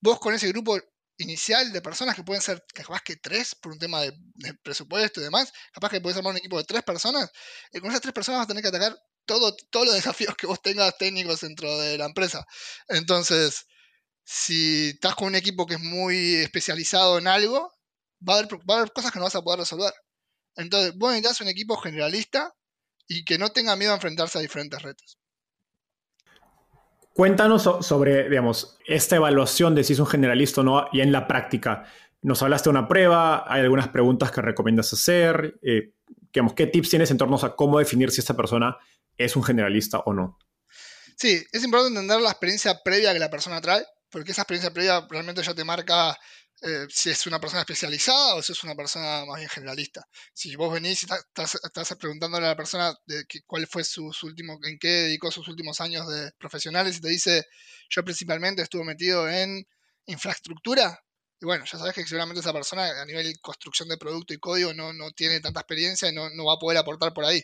[0.00, 0.78] vos con ese grupo
[1.18, 4.12] inicial de personas que pueden ser capaz que tres por un tema de,
[4.62, 7.30] presupuesto y demás, capaz que puedes armar un equipo de tres personas,
[7.72, 10.46] y con esas tres personas vas a tener que atacar todo, todos los desafíos que
[10.46, 12.44] vos tengas técnicos dentro de la empresa.
[12.88, 13.66] Entonces,
[14.24, 17.72] si estás con un equipo que es muy especializado en algo,
[18.28, 19.92] va a haber, cosas que no vas a poder resolver.
[20.56, 22.54] Entonces, vos necesitas un equipo generalista
[23.06, 25.18] y que no tenga miedo a enfrentarse a diferentes retos.
[27.12, 31.28] Cuéntanos sobre, digamos, esta evaluación de si es un generalista o no y en la
[31.28, 31.84] práctica.
[32.22, 35.58] Nos hablaste de una prueba, hay algunas preguntas que recomiendas hacer.
[35.62, 35.92] Eh,
[36.32, 38.76] digamos, ¿Qué tips tienes en torno a cómo definir si esta persona
[39.16, 40.38] es un generalista o no?
[41.16, 45.06] Sí, es importante entender la experiencia previa que la persona trae, porque esa experiencia previa
[45.08, 46.16] realmente ya te marca
[46.66, 50.02] eh, si es una persona especializada o si es una persona más bien generalista.
[50.32, 54.78] Si vos venís y estás, preguntándole a la persona de cuál fue su, último, en
[54.78, 57.44] qué dedicó sus últimos años de profesionales y te dice,
[57.90, 59.66] yo principalmente estuve metido en
[60.06, 60.98] infraestructura,
[61.40, 64.72] y bueno, ya sabes que seguramente esa persona a nivel construcción de producto y código
[64.72, 67.42] no, no tiene tanta experiencia y no, no va a poder aportar por ahí.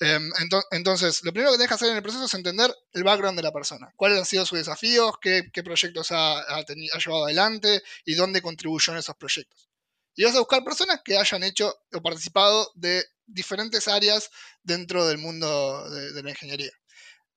[0.00, 0.32] Em,
[0.70, 3.42] entonces, lo primero que tienes que hacer en el proceso es entender el background de
[3.42, 3.92] la persona.
[3.96, 5.12] ¿Cuáles han sido sus desafíos?
[5.20, 7.82] ¿Qué, proyectos ha, llevado adelante?
[8.04, 9.68] ¿Y dónde contribuyó en esos proyectos?
[10.14, 14.30] Y vas a buscar personas que hayan hecho o participado de diferentes áreas
[14.62, 16.72] dentro del mundo de, la ingeniería.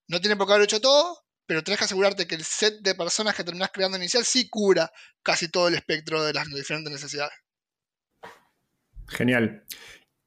[0.08, 2.96] No tiene por qué haber hecho todo, pero tienes que asegurarte que el set de
[2.96, 4.92] personas que terminas creando inicial sí cubra
[5.22, 7.38] casi todo el espectro de las diferentes necesidades.
[9.08, 9.64] Genial.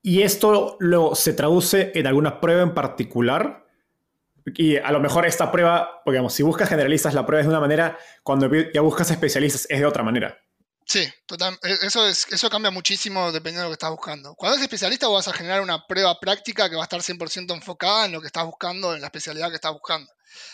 [0.08, 3.66] ¿Y esto lo, se traduce en alguna prueba en particular?
[4.54, 7.50] Y a lo mejor esta prueba, porque digamos, si buscas generalistas, la prueba es de
[7.50, 10.40] una manera, cuando ya buscas especialistas es de otra manera.
[10.86, 14.34] Sí, total, e, eso, es, eso cambia muchísimo dependiendo de lo que estás buscando.
[14.34, 18.06] Cuando eres especialista vas a generar una prueba práctica que va a estar 100% enfocada
[18.06, 20.10] en lo que estás buscando, en la especialidad que estás buscando.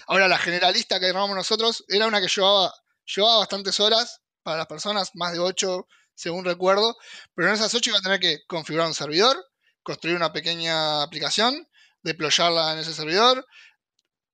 [0.09, 2.73] Ahora, la generalista que llamamos nosotros era una que llevaba,
[3.05, 6.97] llevaba bastantes horas para las personas, más de 8, según recuerdo,
[7.35, 9.37] pero en esas 8 iba a tener que configurar un servidor,
[9.83, 11.69] construir una pequeña aplicación,
[12.03, 13.47] deployarla en ese servidor,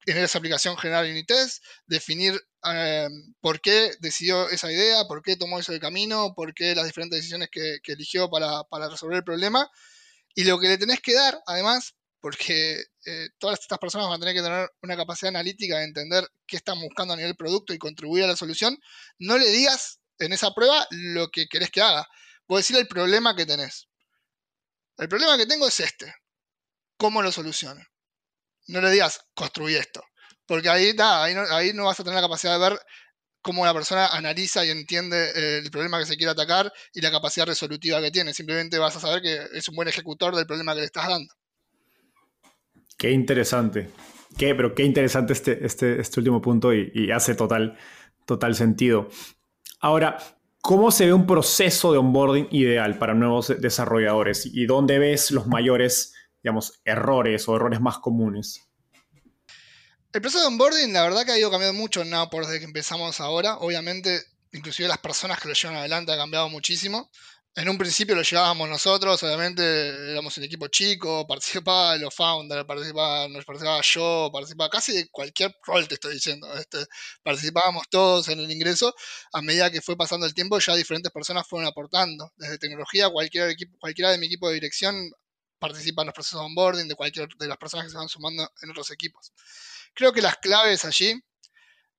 [0.06, 2.40] en esa aplicación generar unitest, definir
[2.72, 3.08] eh,
[3.40, 7.48] por qué decidió esa idea, por qué tomó ese camino, por qué las diferentes decisiones
[7.50, 9.68] que, eligió para, resolver el problema.
[10.34, 14.20] Y lo que le tenés que dar, además, porque eh, todas estas personas van a
[14.20, 17.78] tener que tener una capacidad analítica de entender qué están buscando a nivel producto y
[17.78, 18.78] contribuir a la solución,
[19.18, 22.06] no le digas en esa prueba lo que querés que haga.
[22.46, 23.88] Vos decirle el problema que tenés.
[24.98, 26.14] El problema que tengo es este.
[26.96, 27.80] ¿Cómo lo soluciono?
[28.68, 30.02] No le digas, construí esto.
[30.46, 32.80] Porque ahí, ahí, no, vas a tener la capacidad de ver
[33.40, 37.10] cómo la persona analiza y entiende eh, el problema que se quiere atacar y la
[37.10, 38.34] capacidad resolutiva que tiene.
[38.34, 41.32] Simplemente vas a saber que es un buen ejecutor del problema que le estás dando.
[42.98, 43.90] Qué interesante.
[44.36, 47.78] Qué, pero qué interesante este, este, este último punto y, y hace total,
[48.26, 49.08] total sentido.
[49.80, 50.18] Ahora,
[50.60, 55.46] ¿cómo se ve un proceso de onboarding ideal para nuevos desarrolladores y dónde ves los
[55.46, 56.12] mayores,
[56.42, 58.68] digamos, errores o errores más comunes?
[60.12, 62.66] El proceso de onboarding, la verdad que ha ido cambiando mucho en por desde que
[62.66, 63.56] empezamos ahora.
[63.58, 64.20] Obviamente,
[64.52, 67.10] inclusive las personas que lo llevan adelante ha cambiado muchísimo.
[67.56, 69.62] En un principio lo llevábamos nosotros, obviamente
[70.12, 75.88] éramos un equipo chico, participaba los founders, participaba, participaba yo, participaba casi de cualquier rol,
[75.88, 76.52] te estoy diciendo.
[76.54, 76.86] Este,
[77.22, 78.94] participábamos todos en el ingreso.
[79.32, 82.32] A medida que fue pasando el tiempo, ya diferentes personas fueron aportando.
[82.36, 85.10] Desde tecnología, cualquier equipo, cualquiera de mi equipo de dirección
[85.58, 88.48] participa en los procesos de onboarding de cualquier de las personas que se van sumando
[88.62, 89.32] en otros equipos.
[89.94, 91.20] Creo que las claves allí,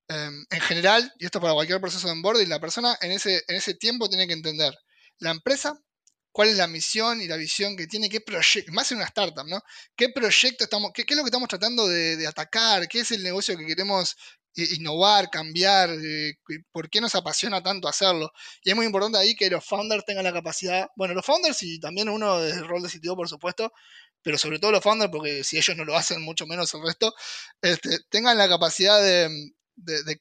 [0.07, 3.55] em, en general, y esto para cualquier proceso de onboarding, la persona en ese, en
[3.57, 4.73] ese tiempo tiene que entender
[5.21, 5.79] la empresa,
[6.31, 9.45] cuál es la misión y la visión que tiene, qué proyecto, más en una startup,
[9.47, 9.61] ¿no?
[9.95, 12.87] ¿Qué proyecto estamos, qué, es lo que estamos tratando de, atacar?
[12.87, 14.15] ¿Qué es el negocio que queremos
[14.55, 15.91] eh, innovar, cambiar?
[15.91, 16.33] Eh,
[16.71, 18.31] ¿Por qué nos apasiona tanto hacerlo?
[18.63, 21.79] Y es muy importante ahí que los founders tengan la capacidad, bueno, los founders y
[21.79, 23.71] también uno del rol de sitio, por supuesto,
[24.23, 27.13] pero sobre todo los founders, porque si ellos no lo hacen, mucho menos el resto,
[27.61, 29.53] este, tengan la capacidad de,
[29.83, 30.17] de,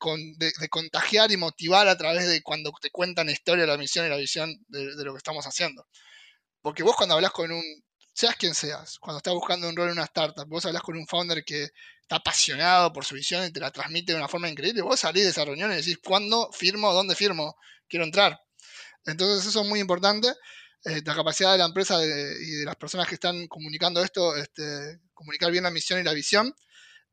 [0.68, 4.16] contagiar y motivar a través de cuando te cuentan la historia, la misión y la
[4.16, 5.86] visión de, de, lo que estamos haciendo.
[6.62, 7.64] Porque vos cuando hablas con un,
[8.12, 11.06] seas quien seas, cuando estás buscando un rol en una startup, vos hablas con un
[11.06, 11.68] founder que
[12.02, 15.24] está apasionado por su visión y te la transmite de una forma increíble, vos salís
[15.24, 16.92] de esa reunión y decís, ¿cuándo firmo?
[16.92, 17.56] ¿Dónde firmo?
[17.88, 18.38] Quiero entrar.
[19.04, 20.28] Entonces eso es muy importante.
[20.84, 25.00] Eh, la capacidad de la empresa y de las personas que están comunicando esto, este,
[25.12, 26.54] comunicar bien la misión y la visión,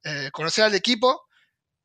[0.04, 1.28] eh, conocer al equipo,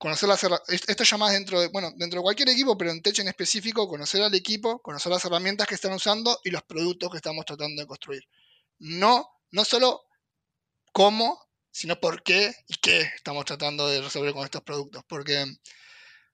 [0.02, 3.16] conocer las esto ya más dentro de, bueno, dentro de cualquier equipo, pero en Tech
[3.20, 7.18] en específico, conocer al equipo, conocer las herramientas que están usando y los productos que
[7.18, 8.24] estamos tratando de construir
[8.80, 10.02] no, no solo
[10.90, 11.38] cómo,
[11.70, 15.04] sino por qué y qué estamos tratando de resolver con estos productos.
[15.06, 15.44] Porque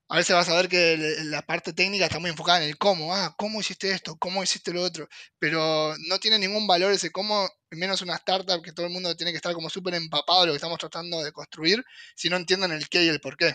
[0.09, 3.15] a veces vas a ver que la parte técnica está muy enfocada en el cómo.
[3.15, 4.17] Ah, ¿cómo hiciste esto?
[4.19, 5.09] ¿Cómo hiciste lo otro?
[5.39, 9.33] Pero no tiene ningún valor ese cómo, menos una startup que todo el mundo tiene
[9.33, 12.73] que estar como súper empapado de lo que estamos tratando de construir, si no entienden
[12.73, 13.55] el qué y el por qué.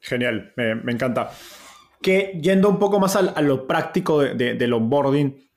[0.00, 1.30] Genial, me, encanta.
[2.02, 5.50] Que yendo un poco más a, lo práctico de, del onboarding,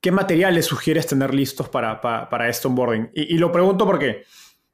[0.00, 3.10] ¿qué materiales sugieres tener listos para, para, este onboarding?
[3.14, 4.24] Y, lo pregunto porque,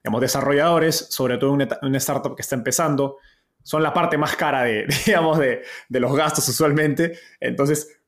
[0.02, 3.18] digamos, desarrolladores, sobre todo en una, startup que está empezando,
[3.66, 7.18] son la parte más cara de, digamos, de, de, los gastos usualmente.
[7.40, 8.00] Entonces,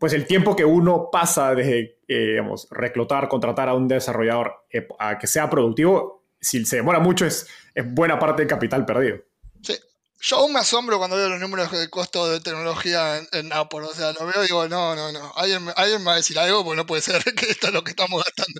[0.00, 4.88] pues el tiempo que uno pasa desde, eh, digamos, reclutar, contratar a un desarrollador eh,
[4.98, 9.18] a que sea productivo, si se demora mucho, es, es buena parte del capital perdido.
[10.26, 13.80] Yo aún me asombro cuando veo los números de costo de tecnología en, Apple.
[13.80, 15.32] O sea, lo veo y digo, no, no, no.
[15.36, 17.84] Alguien, alguien me va a decir algo porque no puede ser que esto es lo
[17.84, 18.58] que estamos gastando.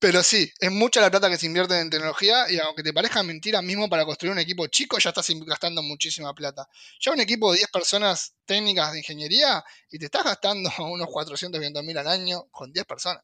[0.00, 3.22] Pero sí, es mucha la plata que se invierte en tecnología y aunque te parezca
[3.22, 6.66] mentira, mismo para construir un equipo chico ya estás gastando muchísima plata.
[7.00, 11.60] Ya un equipo de 10 personas técnicas de ingeniería y te estás gastando unos 400,
[11.84, 13.22] mil al año con 10 personas.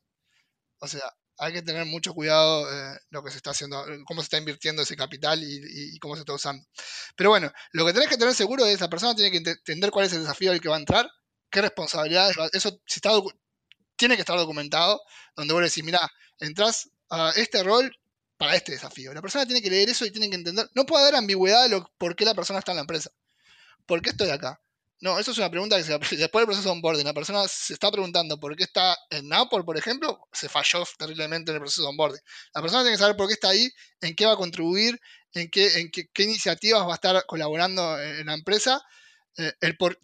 [0.79, 4.27] O sea, hay que tener mucho cuidado eh, lo que se está haciendo, cómo se
[4.27, 6.65] está invirtiendo ese capital y, cómo se está usando.
[7.17, 9.91] Pero bueno, lo que tenés que tener seguro es que la persona tiene que entender
[9.91, 11.11] cuál es el desafío al que va a entrar,
[11.51, 12.81] qué responsabilidades, eso
[13.97, 15.01] tiene que estar documentado,
[15.37, 16.01] donde vos decís, mira,
[16.39, 17.97] entras a este rol
[18.37, 19.13] para este desafío.
[19.15, 21.83] La persona tiene que leer eso y tiene que entender, no puede haber ambigüedad de
[21.99, 23.11] por qué la persona está en la empresa.
[23.87, 24.61] ¿Por qué estoy acá?
[25.05, 27.75] No, eso es una pregunta que se, después del proceso de onboarding, la persona se
[27.75, 31.83] está preguntando por qué está en Apple, por ejemplo, se falló terriblemente en el proceso
[31.83, 32.23] de onboarding.
[32.55, 34.99] La persona tiene que saber por qué está ahí, en qué va a contribuir,
[35.35, 38.81] en qué, iniciativas va a estar colaborando en la empresa.
[39.37, 39.53] Eh,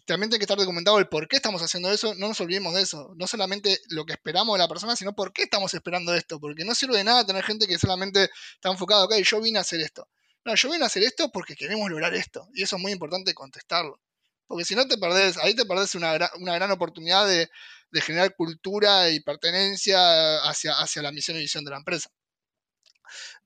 [0.05, 2.83] también tiene que estar documentado el por qué estamos haciendo eso, no nos olvidemos de
[2.83, 3.11] eso.
[3.15, 6.39] No solamente lo que esperamos de la persona, sino por qué estamos esperando esto.
[6.39, 9.61] Porque no sirve de nada tener gente que solamente está enfocada, ok, yo vine a
[9.61, 10.07] hacer esto.
[10.45, 12.47] No, yo vine a hacer esto porque queremos lograr esto.
[12.53, 13.99] Y eso es muy importante contestarlo.
[14.51, 17.49] Porque si no te perdés, ahí te perdés una, gran oportunidad de,
[18.01, 22.09] generar cultura y pertenencia hacia, hacia la misión y visión de la empresa.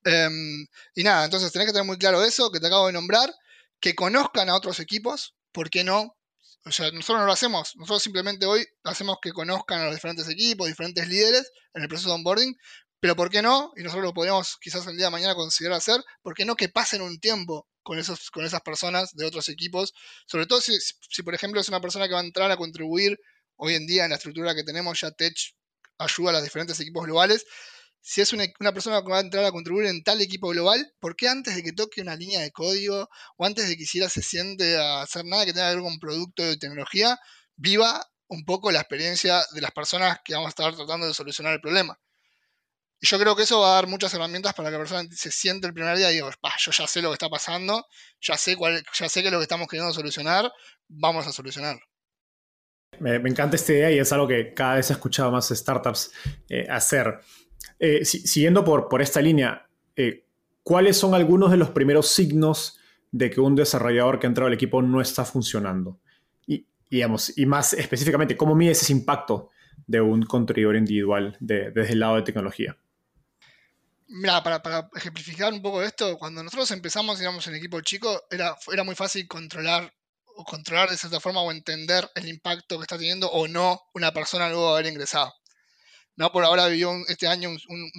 [0.04, 0.65] Em,
[0.96, 3.32] y nada, entonces tenés que tener muy claro eso que te acabo de nombrar,
[3.80, 6.18] que conozcan a otros equipos, ¿por qué no?
[6.65, 10.28] O sea, nosotros no lo hacemos, nosotros simplemente hoy hacemos que conozcan a los diferentes
[10.28, 12.58] equipos, diferentes líderes en el proceso de onboarding,
[12.99, 13.71] pero ¿por qué no?
[13.75, 16.69] Y nosotros lo podríamos quizás el día de mañana considerar hacer, ¿por qué no que
[16.69, 19.93] pasen un tiempo con, esos, con esas personas de otros equipos?
[20.27, 23.19] Sobre todo si, si, por ejemplo, es una persona que va a entrar a contribuir
[23.58, 25.36] hoy en día en la estructura que tenemos, ya Tech
[25.97, 27.45] ayuda a los diferentes equipos globales.
[28.01, 31.15] Si es una, persona que va a entrar a contribuir en tal equipo global, ¿por
[31.15, 34.21] qué antes de que toque una línea de código o antes de que siquiera se
[34.21, 37.17] siente a hacer nada que tenga que ver con producto de tecnología,
[37.55, 41.53] viva un poco la experiencia de las personas que vamos a estar tratando de solucionar
[41.53, 41.99] el problema?
[43.06, 45.68] Yo creo que eso va a dar muchas herramientas para que la persona se siente
[45.68, 47.86] el primer día y diga, yo ya sé lo que está pasando,
[48.20, 50.52] ya sé, cuál, ya sé que es lo que estamos queriendo solucionar,
[50.88, 51.82] vamos a solucionarlo.
[53.00, 56.12] Me, encanta esta idea y es algo que cada vez he escuchado más startups
[56.50, 57.20] eh, hacer.
[57.78, 60.26] Eh, siguiendo por, por esta línea, eh,
[60.63, 62.80] ¿cuáles son algunos de los primeros signos
[63.12, 66.00] de que un desarrollador que ha entrado al equipo no está funcionando?
[66.48, 69.52] Y, digamos, y más específicamente, ¿cómo mides ese impacto
[69.86, 72.78] de un contribuidor individual desde el lado de tecnología?
[74.08, 78.84] Mira, para, ejemplificar un poco esto, cuando nosotros empezamos, digamos, en equipo chico, era, era
[78.84, 79.91] muy fácil controlar
[80.38, 84.12] o controlar de cierta forma o entender el impacto que está teniendo o no una
[84.13, 85.34] persona luego de haber ingresado.
[86.18, 87.91] No, por ahora vivió este año un,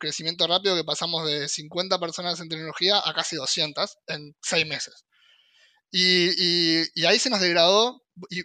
[0.00, 5.04] crecimiento rápido que pasamos de 50 personas en tecnología a casi 200 en 6 meses.
[5.90, 8.42] Y, y, y ahí se nos degradó, y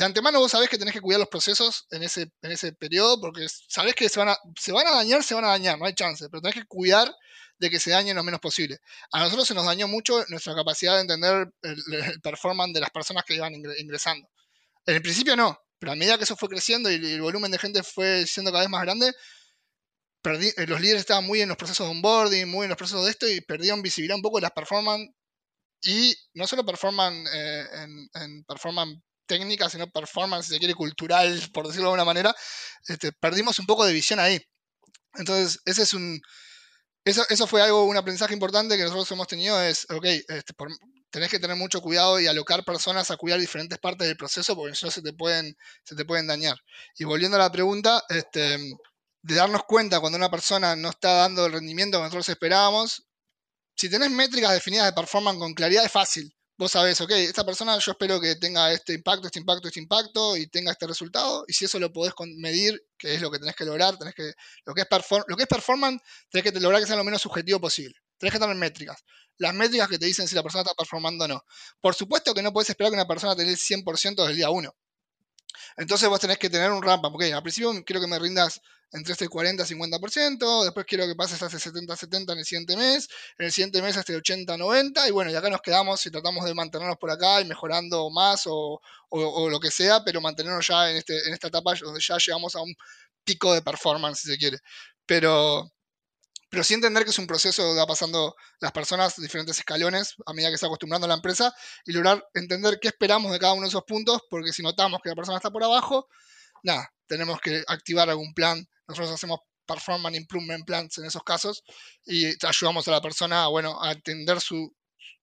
[0.00, 3.20] de antemano vos sabés que tenés que cuidar los procesos en ese, en ese periodo,
[3.20, 5.84] porque sabés que se van, a, se van a dañar, se van a dañar, no
[5.84, 7.14] hay chance, pero tenés que cuidar
[7.58, 8.78] de que se dañen lo menos posible.
[9.12, 13.24] A nosotros se nos dañó mucho nuestra capacidad de entender el, performance de las personas
[13.26, 14.26] que iban ingresando.
[14.86, 17.58] En el principio no, pero a medida que eso fue creciendo y el volumen de
[17.58, 19.12] gente fue siendo cada vez más grande,
[20.24, 23.10] eh, los líderes estaban muy en los procesos de onboarding, muy en los procesos de
[23.10, 25.14] esto y perdieron visibilidad un poco de las performances
[25.82, 27.64] y no solo performan eh,
[28.14, 32.34] en, performan técnica, sino performance, si se quiere, cultural, por decirlo de alguna manera,
[32.88, 34.40] este, perdimos un poco de visión ahí.
[35.14, 36.20] Entonces, ese es un,
[37.04, 40.54] eso, eso fue algo, un aprendizaje importante que nosotros hemos tenido, es, ok, este,
[41.10, 44.74] tenés que tener mucho cuidado y alocar personas a cuidar diferentes partes del proceso porque
[44.74, 46.56] si no se te pueden, se te pueden dañar.
[46.98, 48.58] Y volviendo a la pregunta, este,
[49.22, 53.06] de darnos cuenta cuando una persona no está dando el rendimiento que nosotros esperábamos,
[53.76, 57.78] si tenés métricas definidas de performance con claridad es fácil vos sabés, ok, esta persona
[57.78, 61.42] yo espero que tenga este impacto, este impacto, este impacto y tenga este resultado.
[61.48, 64.34] Y si eso lo podés medir, que es lo que tenés que lograr, tenés que,
[64.66, 64.88] lo, que es
[65.26, 67.94] lo que es performance, tenés que lograr que sea lo menos subjetivo posible.
[68.18, 69.02] Tenés que tener métricas.
[69.38, 71.42] Las métricas que te dicen si la persona está performando o no.
[71.80, 74.70] Por supuesto que no puedes esperar que una persona tenga el 100% del día 1.
[75.76, 77.14] Entonces vos tenés que tener un ramp up.
[77.14, 78.60] Ok, al principio quiero que me rindas
[78.92, 83.08] entre este 40 50%, después quiero que pases a este 70-70 en el siguiente mes,
[83.38, 86.44] en el siguiente mes hasta el 80-90, y bueno, y acá nos quedamos y tratamos
[86.44, 88.80] de mantenernos por acá y mejorando más o,
[89.12, 92.62] lo que sea, pero mantenernos ya en, este, en esta etapa donde ya llegamos a
[92.62, 92.74] un
[93.24, 94.58] pico de performance, si se quiere.
[95.06, 95.70] Pero,
[96.50, 100.32] pero sí entender que es un proceso donde va pasando las personas, diferentes escalones, a
[100.32, 101.54] medida que se acostumbrando a la empresa,
[101.86, 105.10] y lograr entender qué esperamos de cada uno de esos puntos, porque si notamos que
[105.10, 106.08] la persona está por abajo,
[106.64, 108.68] nada, tenemos que activar algún plan.
[108.88, 111.62] Nosotros hacemos performance improvement plans en esos casos
[112.04, 114.74] y ayudamos a la persona bueno, a entender su,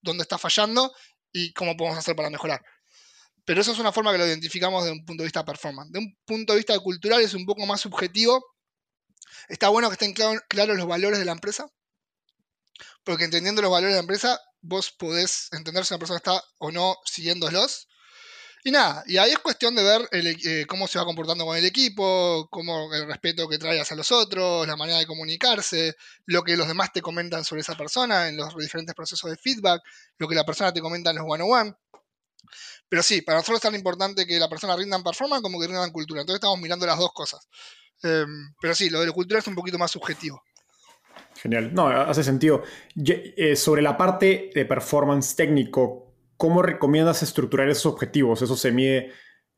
[0.02, 0.94] dónde está fallando
[1.34, 2.62] y cómo podemos hacer para mejorar.
[3.44, 5.92] Pero eso es una forma que lo identificamos de un punto de vista performance.
[5.92, 8.46] De un punto de vista cultural es un poco más subjetivo
[9.50, 11.68] Está bueno que estén claros los valores de la empresa,
[13.04, 16.72] porque entendiendo los valores de la empresa, vos podés entender si una persona está o
[16.72, 17.88] no siguiéndolos.
[18.64, 21.64] Y nada, y ahí es cuestión de ver eh, cómo se va comportando con el
[21.64, 26.58] equipo, cómo el respeto que trae hacia los otros, la manera de comunicarse, lo que
[26.58, 29.82] los demás te comentan sobre esa persona en los diferentes procesos de feedback,
[30.18, 31.76] lo que la persona te comenta en los one-on-one.
[32.90, 35.68] Pero sí, para nosotros es tan importante que la persona rinda en performance como que
[35.68, 36.22] rinda en cultura.
[36.22, 37.48] Entonces estamos mirando las dos cosas.
[38.04, 40.42] Em, pero sí, lo de la cultura es un poquito más subjetivo.
[41.36, 41.74] Genial.
[41.74, 42.64] No, hace sentido.
[42.96, 48.42] Eh, sobre la parte de performance técnico, ¿cómo recomiendas estructurar esos objetivos?
[48.42, 49.12] ¿Eso se mide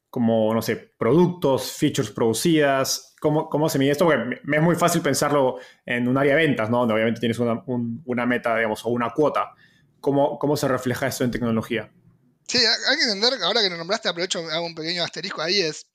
[0.09, 3.15] como, no sé, productos, features producidas?
[3.19, 4.05] ¿Cómo, cómo se mide esto?
[4.05, 6.79] Porque me es muy fácil pensarlo en un área de ventas, ¿no?
[6.79, 9.51] Donde obviamente tienes una, una meta, digamos, o una cuota.
[9.99, 11.91] ¿Cómo, ¿Cómo se refleja eso en tecnología?
[12.47, 15.85] Sí, hay que entender, ahora que lo nombraste, aprovecho, hago un pequeño asterisco ahí, es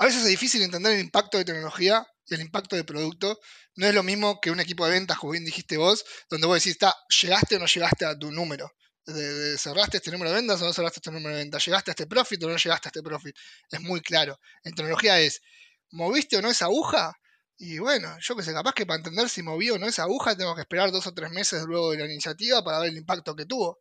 [0.00, 3.38] a veces es difícil entender el impacto de tecnología y el impacto de producto.
[3.76, 6.56] No es lo mismo que un equipo de ventas, como bien dijiste vos, donde vos
[6.56, 8.72] decís, está, ¿llegaste o no llegaste a tu número?
[9.04, 11.66] ¿Cerraste este número de ventas o no cerraste este número de ventas?
[11.66, 13.36] ¿Llegaste a este profit o no llegaste a este profit?
[13.70, 14.40] Es muy claro.
[14.64, 15.42] En tecnología es,
[15.90, 17.12] ¿moviste o no esa aguja?
[17.58, 20.34] Y bueno, yo que sé, capaz que para entender si moví o no esa aguja
[20.34, 23.36] tengo que esperar dos o tres meses luego de la iniciativa para ver el impacto
[23.36, 23.80] que tuvo.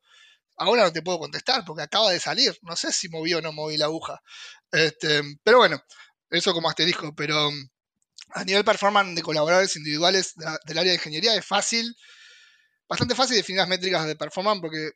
[0.58, 2.58] Ahora no te puedo contestar porque acaba de salir.
[2.64, 4.20] No sé si moví o no moví la aguja.
[4.70, 5.82] Este, pero bueno,
[6.30, 7.70] eso como asterisco, pero mm,
[8.32, 11.96] a nivel performance de colaboradores individuales del área de ingeniería es fácil,
[12.88, 14.92] bastante fácil definir las métricas de performance porque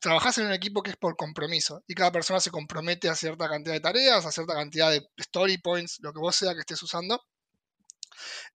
[0.00, 3.48] trabajas en un equipo que es por compromiso y cada persona se compromete a cierta
[3.48, 6.82] cantidad de tareas, a cierta cantidad de story points, lo que vos sea que estés
[6.82, 7.22] usando.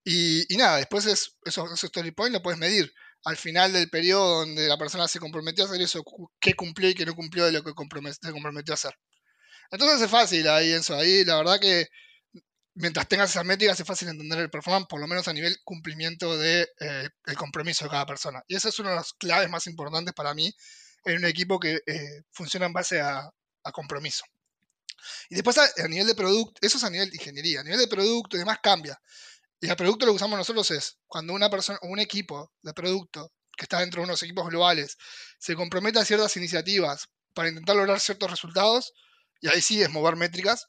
[0.04, 2.92] Y, nada, después es, esos, story points lo puedes medir
[3.24, 6.04] al final del periodo donde la persona se comprometió a hacer eso,
[6.38, 8.94] qué cumplió y qué no cumplió de lo que se comprometió a hacer.
[9.70, 10.96] Entonces es fácil ahí, eso.
[10.96, 11.88] Ahí la verdad que
[12.78, 16.36] mientras tengas esas métricas es fácil entender el performance, por lo menos a nivel cumplimiento
[16.38, 18.42] del de, eh, compromiso de cada persona.
[18.46, 20.52] Y esa es una de las claves más importantes para mí
[21.04, 23.30] en un equipo que eh, funciona en base a,
[23.70, 24.24] compromiso.
[25.28, 27.86] Y después a, nivel de producto, eso es a nivel de ingeniería, a nivel de
[27.86, 28.98] producto y demás cambia.
[29.60, 33.30] Y el producto lo que usamos nosotros es cuando una persona, un equipo de producto
[33.58, 34.96] que está dentro de unos equipos globales
[35.38, 38.94] se compromete a ciertas iniciativas para intentar lograr ciertos resultados,
[39.42, 40.68] y ahí sí es mover métricas,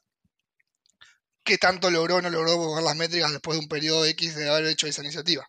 [1.44, 4.48] qué tanto logró o no logró mover las métricas después de un periodo X de
[4.48, 5.48] haber hecho esa iniciativa.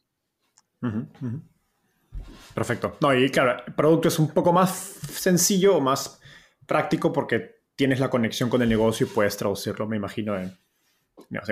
[2.53, 2.97] Perfecto.
[3.01, 4.71] No, y claro, el producto es un poco más
[5.11, 6.19] sencillo o más
[6.65, 10.57] práctico porque tienes la conexión con el negocio y puedes traducirlo, me imagino, en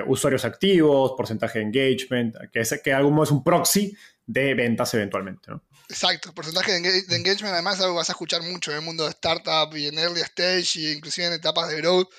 [0.08, 5.52] usuarios activos, porcentaje de engagement, que, es, que algo es un proxy de ventas eventualmente.
[5.52, 5.64] ¿no?
[5.88, 9.06] Exacto, porcentaje de, engagement además es algo que vas a escuchar mucho en el mundo
[9.06, 12.10] de startup y en early stage y inclusive en etapas de growth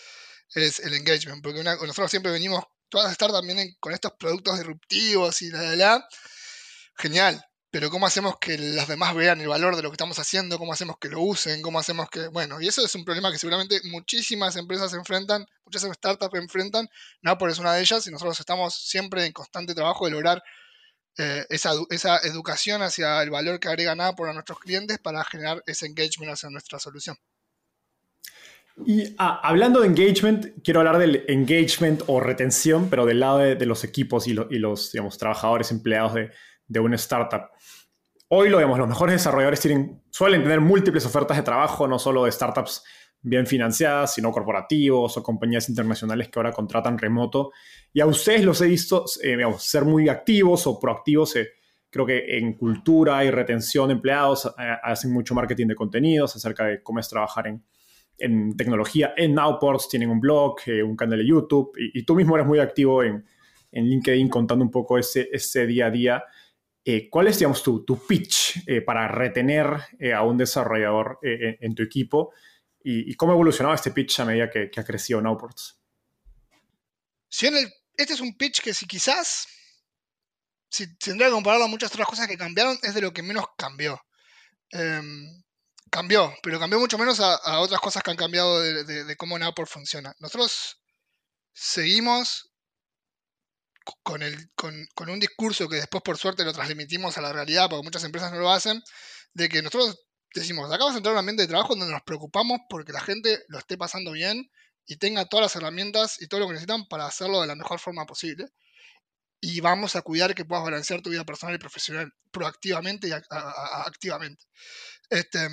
[0.55, 5.42] es el engagement, porque nosotros siempre venimos, todas las startups vienen con estos productos disruptivos
[5.42, 6.09] y la, la, la,
[6.96, 10.59] genial, pero ¿cómo hacemos que los demás vean el valor de lo que estamos haciendo?
[10.59, 11.62] ¿Cómo hacemos que lo usen?
[11.62, 12.26] ¿Cómo hacemos que...?
[12.28, 16.88] Bueno, y eso es un problema que seguramente muchísimas empresas enfrentan, muchas startups enfrentan,
[17.38, 20.42] por es una de ellas, y nosotros estamos siempre en constante trabajo de lograr
[21.18, 25.62] eh, esa, esa, educación hacia el valor que agrega por a nuestros clientes para generar
[25.66, 27.16] ese engagement hacia nuestra solución.
[28.86, 33.66] Y ah, hablando de engagement, quiero hablar del engagement o retención, pero del lado de,
[33.66, 36.30] los equipos y, y, los digamos, trabajadores empleados de,
[36.66, 37.50] de una startup.
[38.28, 39.60] Hoy lo vemos, los mejores desarrolladores
[40.10, 42.84] suelen tener múltiples ofertas de trabajo, no solo de startups
[43.22, 47.52] bien financiadas, sino corporativos o compañías internacionales que ahora contratan remoto.
[47.92, 51.36] Y a ustedes los he visto eh, ser muy activos o proactivos.
[51.36, 51.50] Eh,
[51.90, 56.64] creo que en cultura y retención de empleados eh, hacen mucho marketing de contenidos acerca
[56.66, 57.64] de cómo es trabajar en,
[58.20, 59.88] en tecnología en Nowports.
[59.88, 63.24] Tienen un blog, un canal de YouTube y, tú mismo eres muy activo en,
[63.72, 66.24] en LinkedIn contando un poco ese, ese día a día.
[67.10, 69.66] ¿Cuál es, digamos, tu, tu pitch para retener
[70.14, 72.32] a un desarrollador en tu equipo?
[72.82, 75.78] y, cómo ha evolucionado este pitch a medida que, ha crecido Nowports.
[77.28, 79.46] Si este es un pitch que si quizás,
[80.68, 83.44] si tendría que compararlo a muchas otras cosas que cambiaron, es de lo que menos
[83.56, 84.00] cambió.
[84.70, 85.39] Em,
[85.91, 90.14] cambió, pero cambió mucho menos a, otras cosas que han cambiado de, cómo Nowport funciona.
[90.20, 90.78] Nosotros
[91.53, 92.51] seguimos
[94.03, 97.68] con, el, con, con, un discurso que después por suerte lo transmitimos a la realidad,
[97.68, 98.82] porque muchas empresas no lo hacen,
[99.34, 99.99] de que nosotros
[100.34, 103.01] decimos, acá vamos a entrar en un ambiente de trabajo donde nos preocupamos porque la
[103.01, 104.51] gente lo esté pasando bien
[104.86, 107.78] y tenga todas las herramientas y todo lo que necesitan para hacerlo de la mejor
[107.80, 108.47] forma posible.
[109.41, 114.45] Y vamos a cuidar que puedas balancear tu vida personal y profesional proactivamente y activamente.
[115.09, 115.49] Este,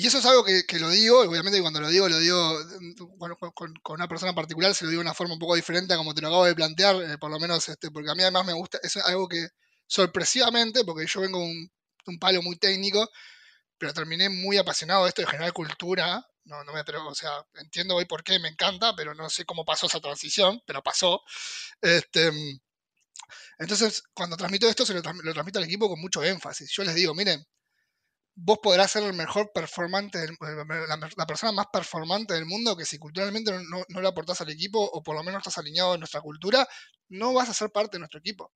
[0.00, 2.58] y eso es algo que, lo digo, obviamente cuando lo digo, lo digo
[3.54, 6.14] con, una persona particular, se lo digo de una forma un poco diferente a como
[6.14, 8.52] te lo acabo de plantear, eh, por lo menos este, porque a mí además me
[8.52, 9.48] gusta, es algo que
[9.86, 11.70] sorpresivamente, porque yo vengo un
[12.06, 13.10] un palo muy técnico,
[13.78, 16.26] pero terminé muy apasionado de esto de generar cultura.
[16.44, 19.44] No, no me, pero, o sea, entiendo hoy por qué me encanta, pero no sé
[19.44, 21.22] cómo pasó esa transición, pero pasó.
[21.80, 22.30] Este,
[23.58, 26.70] entonces, cuando transmito esto, se lo, transmito al equipo con mucho énfasis.
[26.72, 27.44] Yo les digo, miren,
[28.42, 30.26] vos podrás ser el mejor performante,
[31.16, 35.02] la, persona más performante del mundo, que si culturalmente no, le aportás al equipo, o
[35.02, 36.66] por lo menos estás alineado en nuestra cultura,
[37.08, 38.50] no vas a ser parte de nuestro equipo.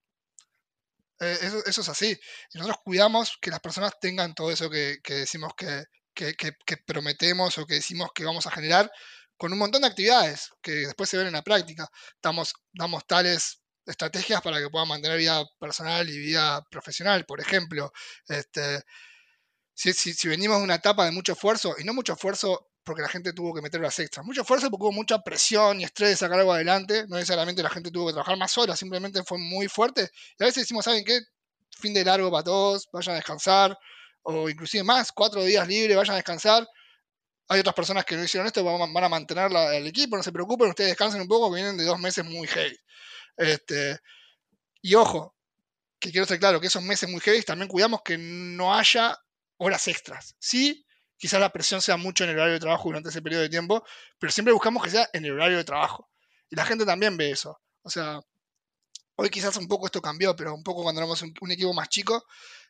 [1.20, 2.18] Eh, eso, es así.
[2.52, 5.84] Y nosotros cuidamos que las personas tengan todo eso que, decimos que,
[6.86, 8.90] prometemos o que decimos que vamos a generar
[9.36, 11.88] con un montón de actividades que después se ven en la práctica.
[12.22, 17.26] Damos, damos tales estrategias para que puedan mantener vida personal y vida profesional.
[17.26, 17.92] Por ejemplo,
[18.28, 18.82] este,
[19.74, 23.32] si, venimos de una etapa de mucho esfuerzo, y no mucho esfuerzo porque la gente
[23.32, 24.24] tuvo que meter las extras.
[24.26, 27.06] Mucho esfuerzo porque hubo mucha presión y estrés de sacar algo adelante.
[27.08, 30.10] No necesariamente la gente tuvo que trabajar más horas, simplemente fue muy fuerte.
[30.38, 31.18] Y a veces decimos, ¿saben qué?
[31.70, 33.76] Fin de largo para todos, vayan a descansar.
[34.22, 36.66] O inclusive más, cuatro días libres, vayan a descansar.
[37.48, 40.68] Hay otras personas que no hicieron esto, van a mantener el equipo, no se preocupen,
[40.68, 42.76] ustedes descansen un poco, que vienen de dos meses muy heavy.
[43.36, 43.98] Este,
[44.80, 45.34] y ojo,
[45.98, 49.18] que quiero ser claro, que esos meses muy heavy también cuidamos que no haya
[49.56, 50.36] horas extras.
[50.38, 50.86] Sí,
[51.16, 53.84] quizás la presión sea mucho en el horario de trabajo durante ese periodo de tiempo,
[54.18, 56.10] pero siempre buscamos que sea en el horario de trabajo.
[56.50, 57.60] Y la gente también ve eso.
[57.82, 58.20] O sea,
[59.16, 62.24] hoy quizás un poco esto cambió, pero un poco cuando éramos un, equipo más chico,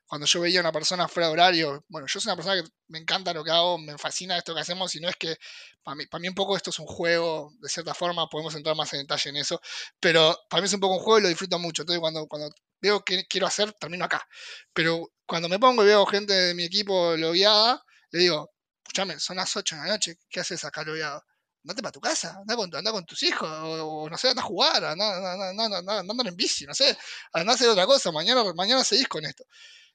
[0.07, 2.69] cuando yo veía a una persona fuera de horario, bueno, yo soy una persona que
[2.89, 5.37] me encanta lo que hago, me fascina esto que hacemos, y no es que,
[5.83, 8.77] para mí, para mí un poco esto es un juego, de cierta forma, podemos entrar
[8.77, 9.61] más en detalle en eso,
[9.99, 11.83] pero para mí es un poco un juego y lo disfruto mucho.
[11.83, 14.27] Entonces, cuando, cuando veo que quiero hacer, termino acá.
[14.75, 18.51] Pero cuando me pongo y veo gente de mi equipo logueada, le digo,
[18.85, 21.23] escúchame, son las 8 de la noche, ¿qué haces acá logueado?
[21.65, 24.45] Andate para tu casa, anda con, anda con tus hijos, o, no sé, anda a
[24.45, 26.97] jugar, anda, en bici, no sé,
[27.33, 29.45] anda a hacer otra cosa, mañana, mañana seguís con esto.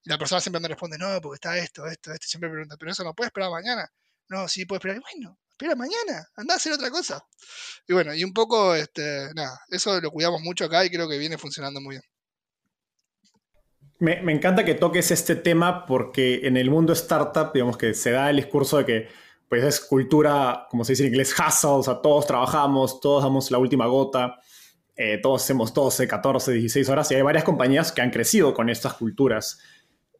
[0.03, 2.91] Y la persona siempre me responde, no, porque está esto, esto, esto, siempre pregunta, pero
[2.91, 3.87] eso no puede esperar mañana.
[4.29, 7.23] No, sí puede esperar, bueno, espera mañana, anda a hacer otra cosa.
[7.87, 11.17] Y bueno, y un poco, este, nada, eso lo cuidamos mucho acá y creo que
[11.17, 12.03] viene funcionando muy bien.
[13.99, 18.29] Me, encanta que toques este tema porque en el mundo startup, digamos que se da
[18.29, 19.07] el discurso de que
[19.49, 23.51] pues es cultura, como se dice en inglés, hustle, o sea, todos trabajamos, todos damos
[23.51, 24.39] la última gota,
[24.95, 28.69] eh, todos hacemos 12, 14, 16 horas y hay varias compañías que han crecido con
[28.69, 29.59] estas culturas.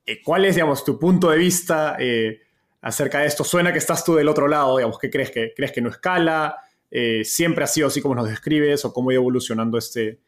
[0.05, 2.41] Eh, ¿Cuál es, digamos, tu punto de vista eh,
[2.81, 3.45] acerca de esto?
[3.45, 6.57] Suena que estás tú del otro lado, digamos, ¿qué crees que, crees que no escala?
[7.23, 10.19] ¿Siempre ha sido así como nos describes o cómo ha ido evolucionando este,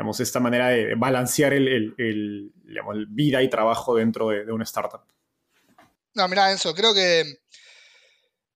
[0.00, 2.54] digamos, esta manera de balancear el,
[3.10, 5.02] vida y trabajo dentro de, una startup.
[6.14, 7.42] No, mira, Enzo, creo que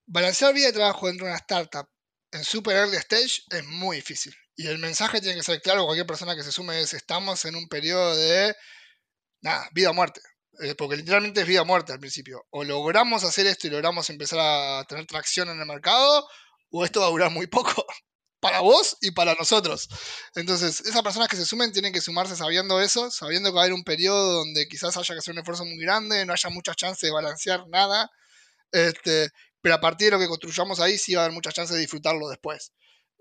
[0.07, 1.87] balancear vida y trabajo dentro de una startup
[2.33, 4.35] en super early stage es muy difícil.
[4.57, 7.57] Y el mensaje tiene que ser claro, cualquier persona que se sume es, estamos en
[7.57, 8.55] un periodo de,
[9.43, 10.23] nada, vida o muerte.
[10.63, 12.47] Eh, porque literalmente es vida o muerte al principio.
[12.53, 16.27] O logramos hacer esto y logramos empezar a tener tracción en el mercado,
[16.71, 17.85] o esto va a durar muy poco.
[18.45, 19.89] para vos y para nosotros.
[20.35, 23.65] Entonces, esas personas que se sumen tienen que sumarse sabiendo eso, sabiendo que va a
[23.65, 26.75] haber un periodo donde quizás haya que hacer un esfuerzo muy grande, no haya mucha
[26.75, 28.11] chance de balancear nada,
[28.71, 29.31] este,
[29.63, 31.81] pero a partir de lo que construyamos ahí sí va a haber mucha chance de
[31.81, 32.75] disfrutarlo después.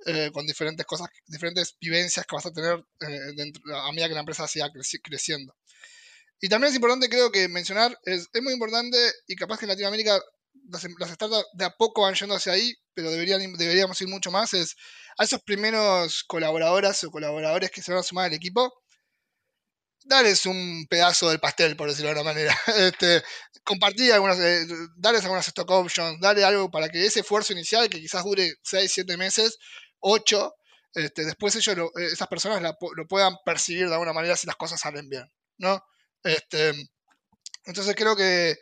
[0.05, 4.19] Eh, con diferentes cosas, diferentes vivencias que vas a tener eh, a medida que la
[4.19, 4.69] empresa siga
[5.01, 5.55] creciendo.
[6.41, 8.97] Y también es importante, creo que mencionar, es, es muy importante
[9.27, 10.19] y capaz que en Latinoamérica
[10.69, 14.31] las, las, startups de a poco van yendo hacia ahí, pero deberían, deberíamos ir mucho
[14.31, 14.75] más, es
[15.17, 18.73] a esos primeros colaboradoras o colaboradores que se van a sumar al equipo,
[20.05, 22.57] darles un pedazo del pastel, por decirlo de alguna manera.
[22.77, 23.23] Este,
[23.63, 24.65] compartir algunas, eh,
[24.97, 28.91] darles algunas stock options, darle algo para que ese esfuerzo inicial, que quizás dure 6,
[28.93, 29.57] 7 meses,
[29.99, 30.53] 8,
[30.95, 34.79] este, después ellos, eh, esas personas lo puedan percibir de alguna manera si las cosas
[34.79, 35.83] salen bien, ¿no?
[36.23, 36.73] Este,
[37.65, 38.57] entonces creo que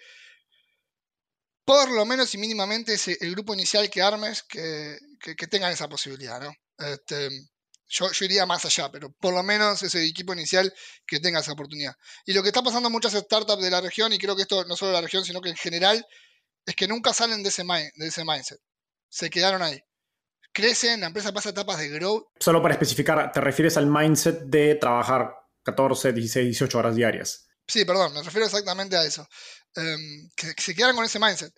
[1.65, 4.97] por lo menos y mínimamente el grupo inicial que armes que,
[5.49, 6.51] tengan esa posibilidad, ¿no?
[6.77, 7.29] Este,
[7.87, 10.73] yo, iría más allá, pero por lo menos ese equipo inicial
[11.05, 11.93] que tenga esa oportunidad.
[12.25, 14.63] Y lo que está pasando en muchas startups de la región, y creo que esto
[14.65, 16.05] no solo de la región, sino que en general,
[16.65, 18.59] es que nunca salen de ese, de ese mindset.
[19.09, 19.79] Se quedaron ahí.
[20.53, 22.27] Crecen, la empresa pasa etapas de growth.
[22.39, 25.33] Solo para especificar, ¿te refieres al mindset de trabajar
[25.63, 27.47] 14, 16, 18 horas diarias?
[27.71, 29.25] Sí, perdón, me refiero exactamente a eso.
[29.75, 31.53] Em, que, se quedaran con ese mindset.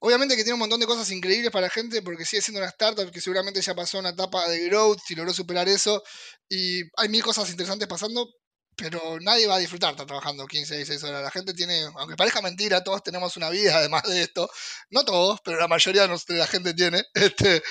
[0.00, 2.68] Obviamente que tiene un montón de cosas increíbles para la gente porque sigue siendo una
[2.68, 6.02] startup que seguramente ya pasó una etapa de growth y logró superar eso.
[6.48, 8.28] Y hay mil cosas interesantes pasando,
[8.76, 11.22] pero nadie va a disfrutar estar trabajando 15, 16 horas.
[11.22, 14.50] La gente tiene, aunque parezca mentira, todos tenemos una vida además de esto.
[14.90, 17.02] No todos, pero la mayoría de la gente tiene.
[17.14, 17.62] Este,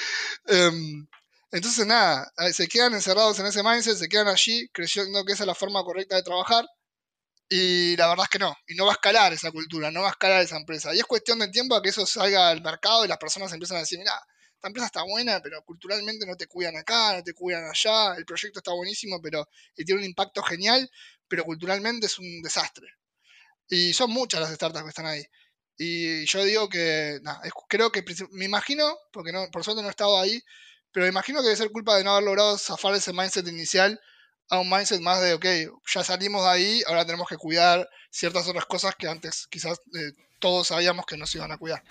[0.47, 1.07] em,
[1.51, 5.47] entonces, nada, se quedan encerrados en ese mindset, se quedan allí creyendo que esa es
[5.47, 6.65] la forma correcta de trabajar.
[7.49, 10.07] Y la verdad es que no, y no va a escalar esa cultura, no va
[10.07, 10.93] a escalar esa empresa.
[10.95, 13.77] Y es cuestión de tiempo a que eso salga al mercado y las personas empiezan
[13.77, 14.13] a decir, mira,
[14.55, 18.25] esta empresa está buena, pero culturalmente no te cuidan acá, no te cuidan allá, el
[18.25, 20.89] proyecto está buenísimo, pero y tiene un impacto genial,
[21.27, 22.87] pero culturalmente es un desastre.
[23.67, 25.23] Y son muchas las startups que están ahí.
[25.77, 27.19] Y yo digo que,
[27.67, 30.41] creo que me imagino, porque por suerte no he estado ahí,
[30.91, 33.99] pero me imagino que debe ser culpa de no haber logrado zafar ese mindset inicial
[34.53, 35.45] a un mindset más de, ok,
[35.93, 40.11] ya salimos de ahí, ahora tenemos que cuidar ciertas otras cosas que antes quizás eh,
[40.39, 41.83] todos sabíamos que no se iban a cuidar.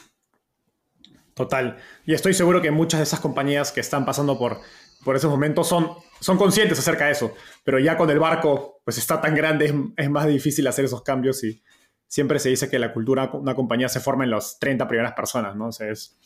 [1.35, 1.79] Total.
[2.05, 4.61] Y estoy seguro que muchas de esas compañías que están pasando por,
[5.05, 5.91] por esos momentos son,
[6.21, 7.35] son conscientes acerca de eso.
[7.65, 11.43] Pero ya con el barco, pues está tan grande, es, más difícil hacer esos cambios
[11.43, 11.63] y
[12.07, 15.15] siempre se dice que la cultura de una compañía se forma en las 30 primeras
[15.15, 15.71] personas, ¿no?
[15.71, 16.17] Es,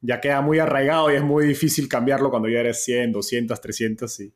[0.00, 4.20] ya queda muy arraigado y es muy difícil cambiarlo cuando ya eres 100, 200, 300
[4.20, 4.34] y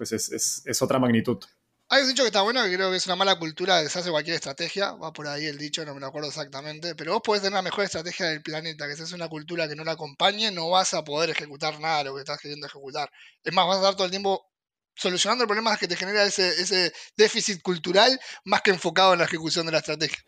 [0.00, 1.44] pues es, otra magnitud.
[1.90, 4.10] Hay un dicho que está bueno, que creo que es una mala cultura de hace
[4.10, 7.42] cualquier estrategia, va por ahí el dicho, no me lo acuerdo exactamente, pero vos podés
[7.42, 10.70] tener la mejor estrategia del planeta, que es una cultura que no la acompañe, no
[10.70, 13.10] vas a poder ejecutar nada de lo que estás queriendo ejecutar.
[13.44, 14.46] Es más, vas a estar todo el tiempo
[14.94, 19.66] solucionando problemas que te genera ese, ese déficit cultural más que enfocado en la ejecución
[19.66, 20.18] de la estrategia.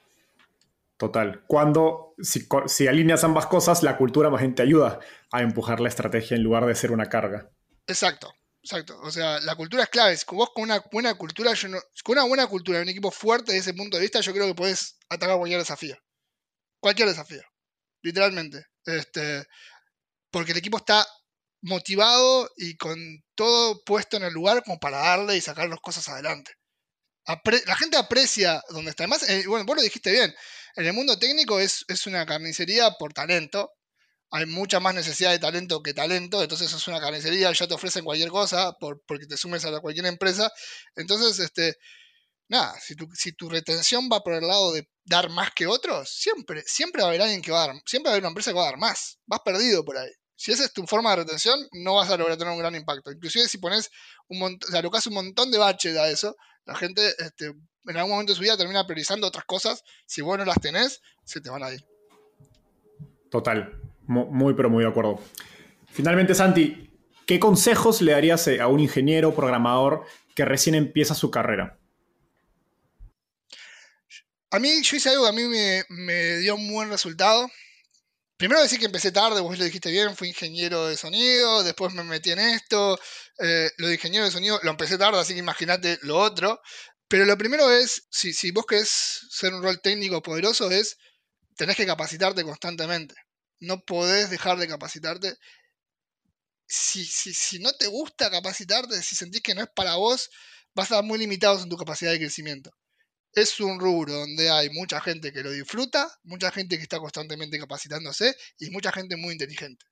[0.99, 1.45] Total.
[1.47, 5.01] Cuando, si, si alineas ambas cosas, la cultura más gente ayuda
[5.31, 7.49] a empujar la estrategia en lugar de ser una carga.
[7.87, 8.35] Exacto.
[8.63, 8.99] Exacto.
[9.03, 10.17] O sea, la cultura es clave.
[10.29, 11.69] Vos con una buena cultura, yo
[12.05, 14.55] con una buena cultura, un equipo fuerte desde ese punto de vista, yo creo que
[14.55, 15.97] podés atacar cualquier desafío.
[16.81, 17.43] Cualquier desafío.
[18.03, 18.67] Literalmente.
[18.85, 19.45] Este,
[20.31, 21.07] porque el equipo está
[21.63, 22.99] motivado y con
[23.35, 26.53] todo puesto en el lugar como para darle y sacar las cosas adelante.
[27.67, 29.05] la gente aprecia donde está.
[29.05, 30.35] Además, eh, bueno, vos lo dijiste bien.
[30.77, 33.73] En el mundo técnico es, es una carnicería por talento
[34.33, 38.03] hay mucha más necesidad de talento que talento, entonces es una carnicería, ya te ofrecen
[38.03, 40.51] cualquier cosa por, porque te sumes a cualquier empresa.
[40.97, 41.77] Entonces, este,
[42.49, 47.03] nada, si tu, retención va por el lado de dar más que otros, siempre, siempre
[47.03, 48.57] va a haber alguien que va a dar, siempre va a haber una empresa que
[48.57, 50.11] va a dar más, vas perdido por ahí.
[50.35, 53.13] Si esa es tu forma de retención, no vas a lograr tener un gran impacto.
[53.13, 53.91] Inclusive si pones
[54.29, 57.53] un montón, o sea, haces un montón de baches a eso, la gente este,
[57.87, 61.03] en algún momento de su vida termina priorizando otras cosas, si vos no las tenés,
[61.23, 61.85] se te van a ir.
[63.31, 65.21] Total, muy, pero muy de acuerdo.
[65.91, 66.91] Finalmente, Santi,
[67.27, 71.79] ¿qué consejos le darías a un ingeniero programador que recién empieza su carrera?
[74.51, 75.43] A mí, yo hice algo que a mí
[75.89, 77.49] me, dio un buen resultado.
[78.37, 82.03] Primero decir que empecé tarde, vos lo dijiste bien, fui ingeniero de sonido, después me
[82.05, 82.99] metí en esto,
[83.39, 86.61] eh, lo de ingeniero de sonido lo empecé tarde, así que imagínate lo otro.
[87.09, 88.89] Pero lo primero es, si, si vos querés
[89.31, 90.97] ser un rol técnico poderoso, es
[91.57, 93.15] tenés que capacitarte constantemente
[93.63, 95.37] no podés dejar de capacitarte.
[96.67, 100.31] Si, si, si no te gusta capacitarte, si sentís que no es para vos,
[100.75, 102.71] vas a estar muy limitados en tu capacidad de crecimiento.
[103.35, 107.59] Es un rubro donde hay mucha gente que lo disfruta, mucha gente que está constantemente
[107.59, 109.85] capacitándose y mucha gente muy inteligente.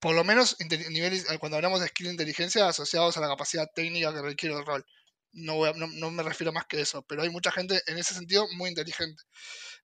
[0.00, 0.56] por lo menos
[0.90, 4.84] niveles, cuando hablamos de skill inteligencia asociados a la capacidad técnica que requiere el rol.
[5.32, 8.46] No, no, no, me refiero más que eso, pero hay mucha gente en ese sentido
[8.56, 9.22] muy inteligente.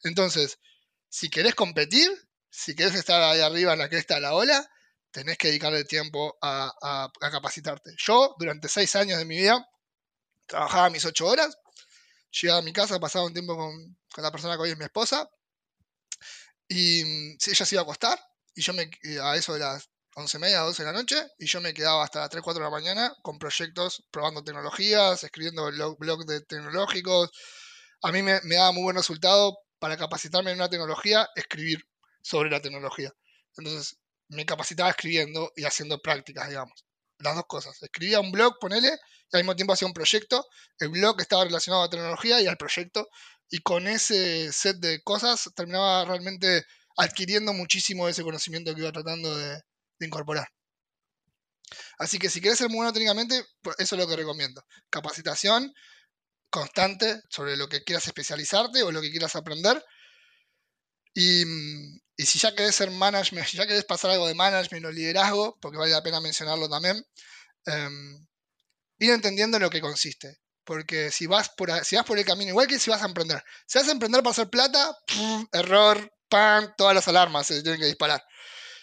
[0.05, 0.59] Entonces,
[1.09, 2.11] si querés competir,
[2.57, 4.71] si querés estar ahí arriba en la cresta de la ola,
[5.11, 7.91] tenés que dedicarle tiempo a, capacitarte.
[7.99, 9.69] Yo, durante seis años de mi vida,
[10.47, 11.59] trabajaba mis ocho horas,
[12.31, 15.29] llegaba a mi casa, pasaba un tiempo con, la persona que hoy es mi esposa,
[16.69, 18.21] y mm, ella se iba a acostar,
[18.55, 18.89] y yo me,
[19.21, 22.05] a eso de las once y media, 12 de la noche, y yo me quedaba
[22.05, 27.31] hasta las 3, 4 de la mañana con proyectos, probando tecnologías, escribiendo blogs de tecnológicos.
[28.03, 31.85] A mí me, me daba muy buen resultado para capacitarme en una tecnología, escribir
[32.25, 33.13] sobre la tecnología.
[33.57, 33.99] Entonces,
[34.29, 36.85] me capacitaba escribiendo y haciendo prácticas, digamos.
[37.19, 37.81] Las dos cosas.
[37.83, 40.45] Escribía un blog, ponele, y al mismo tiempo hacía un proyecto.
[40.79, 43.09] El blog estaba relacionado a tecnología y al proyecto.
[43.51, 46.65] Y con ese set de cosas terminaba realmente
[46.97, 49.61] adquiriendo muchísimo de ese conocimiento que iba tratando de,
[50.01, 50.49] incorporar.
[51.99, 54.63] Así que si quieres ser muy bueno técnicamente, pues eso es lo que recomiendo.
[54.91, 55.73] Capacitación
[56.51, 59.83] constante sobre lo que quieras especializarte o lo que quieras aprender.
[61.15, 64.87] Y, mm, y si ya querés ser management, si ya querés pasar algo de management
[64.87, 67.05] o liderazgo, porque vale la pena mencionarlo también,
[67.67, 68.27] em,
[68.99, 70.39] ir entendiendo lo que consiste.
[70.65, 73.43] Porque si vas, por, si vas por el camino, igual que si vas a emprender,
[73.67, 74.97] si vas a emprender para hacer plata,
[75.53, 78.23] error, pam, todas las alarmas se tienen que disparar.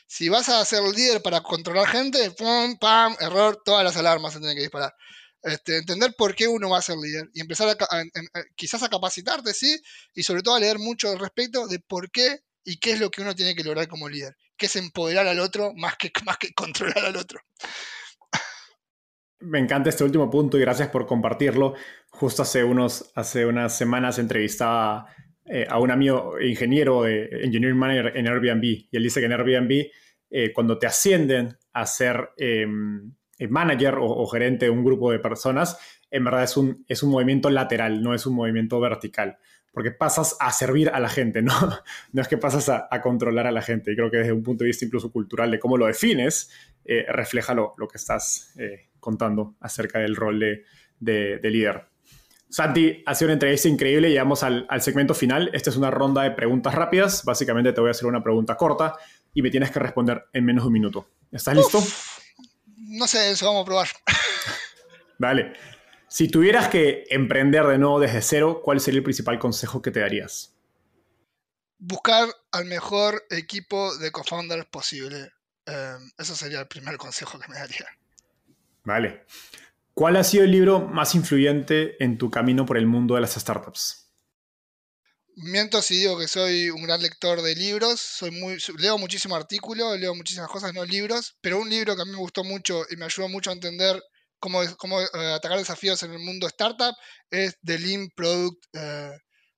[0.07, 2.31] Si vas a ser líder para controlar gente,
[2.79, 4.93] pam, error, todas las alarmas se tienen que disparar.
[5.41, 7.75] Este, entender por qué uno va a ser líder y empezar
[8.55, 9.81] quizás a capacitarte, sí,
[10.13, 13.09] y sobre todo a leer mucho al respecto de por qué y qué es lo
[13.09, 16.37] que uno tiene que lograr como líder, que es empoderar al otro más que, más
[16.37, 17.39] que controlar al otro.
[19.39, 21.73] Me encanta este último punto y gracias por compartirlo.
[22.11, 25.07] Justo hace, unos, hace unas semanas entrevistaba
[25.45, 29.87] eh, a un amigo ingeniero, engineering manager en Airbnb, y él dice que en Airbnb,
[30.29, 33.11] eh, cuando te ascienden a ser em,
[33.49, 35.79] manager o, gerente de un grupo de personas,
[36.11, 39.39] en verdad es un, es un movimiento lateral, no es un movimiento vertical
[39.73, 41.53] porque pasas a servir a la gente, ¿no?
[42.13, 43.91] No es que pasas a, controlar a la gente.
[43.91, 46.49] Y creo que desde un punto de vista incluso cultural de cómo lo defines,
[46.85, 50.39] eh, refleja lo, que estás eh, contando acerca del rol
[50.99, 51.85] de, líder.
[52.49, 54.09] Santi, ha sido una entrevista increíble.
[54.09, 55.49] Llegamos al, segmento final.
[55.53, 57.23] Esta es una ronda de preguntas rápidas.
[57.23, 58.95] Básicamente te voy a hacer una pregunta corta
[59.33, 61.07] y me tienes que responder en menos de un minuto.
[61.31, 61.81] ¿Estás listo?
[62.77, 63.87] No sé, eso vamos a probar.
[65.17, 65.53] Vale.
[66.11, 70.01] Si tuvieras que emprender de nuevo desde cero, ¿cuál sería el principal consejo que te
[70.01, 70.53] darías?
[71.77, 75.31] Buscar al mejor equipo de co-founders posible.
[75.65, 77.87] Eh, eso sería el primer consejo que me daría.
[78.83, 79.25] Vale.
[79.93, 83.35] ¿Cuál ha sido el libro más influyente en tu camino por el mundo de las
[83.35, 84.11] startups?
[85.37, 89.97] Miento si digo que soy un gran lector de libros, soy muy, leo muchísimos artículos,
[89.97, 92.97] leo muchísimas cosas, no libros, pero un libro que a mí me gustó mucho y
[92.97, 94.03] me ayudó mucho a entender
[94.41, 96.95] cómo, eh, atacar desafíos en el mundo startup
[97.29, 99.11] es The Lean Product eh,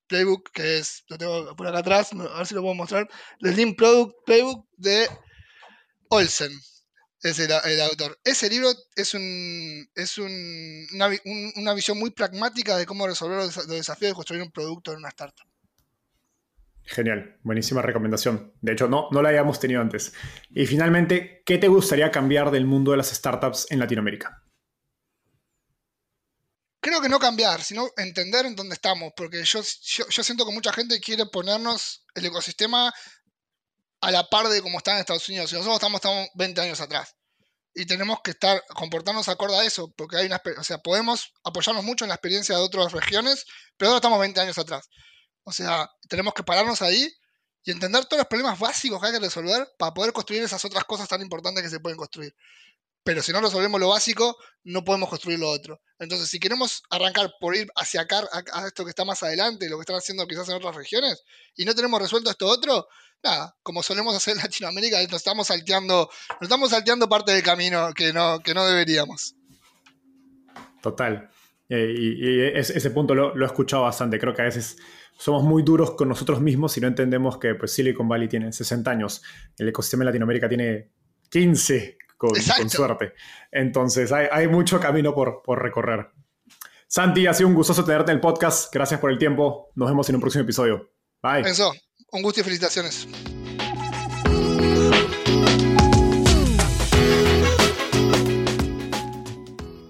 [0.08, 3.10] Playbook, que es, lo tengo por acá atrás, a ver si lo puedo mostrar,
[3.40, 5.08] The Lean Product Playbook de
[6.10, 6.52] Olsen,
[7.24, 8.20] es el, autor.
[8.24, 10.86] Ese libro es, un, es un,
[11.56, 15.10] una, visión muy pragmática de cómo resolver los, desafíos de construir un producto en una
[15.10, 15.48] startup.
[16.86, 18.52] Genial, buenísima recomendación.
[18.60, 20.14] De hecho, no, no la habíamos tenido antes.
[20.50, 24.44] Y finalmente, ¿qué te gustaría cambiar del mundo de las startups en Latinoamérica?
[26.84, 30.74] Creo que no cambiar, sino entender en dónde estamos, porque yo, yo, siento que mucha
[30.74, 32.94] gente quiere ponernos el ecosistema
[34.02, 35.52] a la par de como está en Estados Unidos.
[35.52, 37.16] Y nosotros estamos, estamos 20 años atrás.
[37.74, 41.86] Y tenemos que estar, comportarnos acorde a eso, porque hay una, o sea, podemos apoyarnos
[41.86, 43.46] mucho en la experiencia de otras regiones,
[43.78, 44.90] pero ahora estamos 20 años atrás.
[45.46, 47.10] O sea, tenemos que pararnos ahí
[47.64, 50.84] y entender todos los problemas básicos que hay que resolver para poder construir esas otras
[50.84, 52.36] cosas tan importantes que se pueden construir
[53.04, 55.82] pero si no resolvemos lo básico, no podemos construir lo otro.
[56.00, 59.78] Entonces, si queremos arrancar por ir hacia acá, a, esto que está más adelante, lo
[59.78, 61.24] que están haciendo quizás en otras regiones,
[61.56, 62.88] y no tenemos resuelto esto otro,
[63.22, 67.94] nada, como solemos hacer en Latinoamérica, nos estamos salteando, nos estamos salteando parte del camino
[67.94, 69.36] que no, que no deberíamos.
[70.82, 71.30] Total.
[71.70, 74.20] Eh, y, ese punto lo, he escuchado bastante.
[74.20, 74.78] Creo que a veces
[75.18, 78.90] somos muy duros con nosotros mismos y no entendemos que pues, Silicon Valley tiene 60
[78.90, 79.22] años,
[79.58, 80.90] el ecosistema de Latinoamérica tiene
[81.30, 82.36] 15, con,
[82.70, 83.14] suerte.
[83.52, 86.10] Entonces hay, mucho camino por, por, recorrer.
[86.88, 88.74] Santi, ha sido un gustoso tenerte en el podcast.
[88.74, 89.72] Gracias por el tiempo.
[89.76, 90.92] Nos vemos en un próximo episodio.
[91.22, 91.42] Bye.
[91.42, 91.74] Eso,
[92.12, 93.08] un gusto y felicitaciones.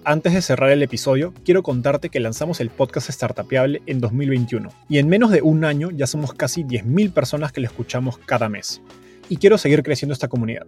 [0.05, 4.97] Antes de cerrar el episodio, quiero contarte que lanzamos el podcast Startupiable en 2021 y
[4.97, 8.81] en menos de un año ya somos casi 10.000 personas que lo escuchamos cada mes.
[9.29, 10.67] Y quiero seguir creciendo esta comunidad.